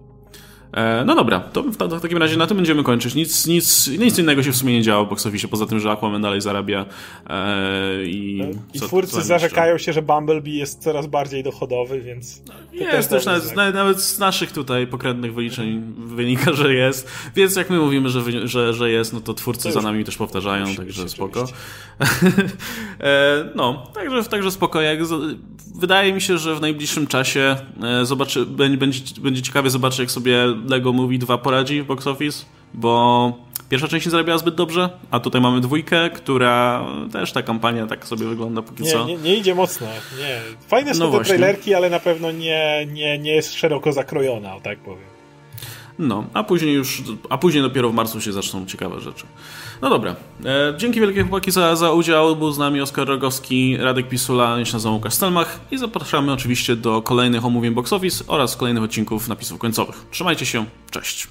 E, 0.73 1.05
no 1.05 1.15
dobra, 1.15 1.41
to 1.41 1.63
w, 1.63 2.01
takim 2.03 2.19
razie 2.19 2.37
na 2.37 2.47
tym 2.47 2.57
będziemy 2.57 2.83
kończyć. 2.83 3.15
Nic, 3.15 3.47
nic, 3.47 3.87
nic 3.87 4.19
innego 4.19 4.43
się 4.43 4.53
w 4.53 4.57
sumie 4.57 4.73
nie 4.73 4.83
działo 4.83 5.07
w 5.07 5.09
box 5.09 5.27
office, 5.27 5.49
poza 5.49 5.67
tym, 5.67 5.81
że 5.81 5.91
Aquaman 5.91 6.23
dalej 6.23 6.41
zarabia 6.41 6.87
e, 7.31 8.05
i... 8.05 8.43
I 8.75 8.81
twórcy 8.81 9.13
co 9.13 9.23
zarzekają 9.23 9.73
jeszcze? 9.73 9.87
się, 9.87 9.93
że 9.93 10.03
Bumblebee 10.03 10.57
jest 10.57 10.83
coraz 10.83 11.07
bardziej 11.07 11.43
dochodowy, 11.43 12.01
więc... 12.01 12.43
Jest 12.73 13.11
też 13.11 13.27
nawet, 13.27 13.57
nawet, 13.57 14.03
z 14.03 14.19
naszych 14.19 14.53
tutaj 14.53 14.87
pokrętnych 14.87 15.35
wyliczeń 15.35 15.95
wynika, 15.99 16.53
że 16.53 16.75
jest, 16.75 17.11
więc 17.37 17.57
jak 17.57 17.71
my 17.71 17.79
mówimy, 17.79 18.09
że, 18.09 18.49
że, 18.49 18.75
że 18.75 18.91
jest, 18.91 19.13
no 19.13 19.21
to 19.21 19.35
twórcy 19.35 19.63
to 19.63 19.73
za 19.73 19.81
nami 19.81 20.05
też 20.05 20.17
powtarzają, 20.17 20.75
także 20.75 21.09
spoko. 21.09 21.45
e, 23.01 23.51
no, 23.55 23.91
także, 23.95 24.25
także 24.25 24.51
spoko. 24.51 24.81
Jak, 24.81 24.99
wydaje 25.79 26.13
mi 26.13 26.21
się, 26.21 26.39
że 26.39 26.55
w 26.55 26.61
najbliższym 26.61 27.07
czasie 27.07 27.57
e, 27.83 28.07
zobaczy, 28.07 28.47
będzie, 28.47 29.21
będzie 29.21 29.43
ciekawie 29.43 29.71
zobaczyć, 29.71 29.99
jak 29.99 30.11
sobie 30.11 30.39
Lego 30.67 30.93
Movie 30.93 31.19
2 31.19 31.39
poradzi 31.39 31.83
w 31.83 31.87
box 31.87 32.07
office, 32.07 32.45
bo 32.75 33.33
pierwsza 33.69 33.89
część 33.89 34.07
nie 34.07 34.11
zarabiała 34.11 34.39
zbyt 34.39 34.55
dobrze, 34.55 34.91
a 35.11 35.21
tutaj 35.21 35.41
mamy 35.41 35.61
dwójkę, 35.61 36.11
która 36.11 36.87
też 37.13 37.33
ta 37.33 37.43
kampania 37.43 37.87
tak 37.87 38.07
sobie 38.07 38.27
wygląda 38.27 38.63
póki 38.63 38.83
nie, 38.83 38.91
co. 38.91 39.07
Nie, 39.07 39.17
nie 39.17 39.37
idzie 39.37 39.55
mocno, 39.55 39.87
nie. 40.19 40.41
Fajne 40.69 40.95
są 40.95 41.11
no 41.11 41.19
te 41.19 41.25
trailerki, 41.25 41.75
ale 41.75 41.91
na 41.91 42.01
pewno 42.01 42.31
nie, 42.31 42.87
nie, 42.93 43.19
nie 43.19 43.35
jest 43.35 43.55
szeroko 43.55 43.93
zakrojona, 43.93 44.57
o 44.57 44.61
tak 44.61 44.79
powiem. 44.79 45.19
No, 45.99 46.25
a 46.35 46.45
później 46.45 46.75
już, 46.75 47.03
a 47.31 47.39
później 47.39 47.63
dopiero 47.63 47.91
w 47.91 47.95
marcu 47.95 48.21
się 48.21 48.33
zaczną 48.33 48.67
ciekawe 48.67 49.01
rzeczy. 49.01 49.27
No 49.83 49.91
dobra, 49.91 50.17
e, 50.45 50.75
dzięki 50.77 51.01
wielkie 51.01 51.23
chłopaki 51.23 51.51
za, 51.51 51.77
za 51.77 51.93
udział, 51.93 52.37
był 52.37 52.53
z 52.53 52.59
nami 52.59 52.81
Oskar 52.81 53.09
Rogowski, 53.09 53.77
Radek 53.77 54.09
Pisula, 54.09 54.65
się 54.65 54.73
nazywam 54.73 54.95
Łukasz 54.95 55.15
Stelmach 55.15 55.61
i 55.71 55.79
zapraszamy 55.79 56.33
oczywiście 56.33 56.77
do 56.77 57.03
kolejnych 57.03 57.45
omówień 57.45 57.75
box 57.75 57.93
office 57.93 58.25
oraz 58.27 58.57
kolejnych 58.57 58.83
odcinków 58.83 59.29
napisów 59.29 59.59
końcowych. 59.59 59.97
Trzymajcie 60.11 60.47
się, 60.47 60.65
cześć! 60.91 61.27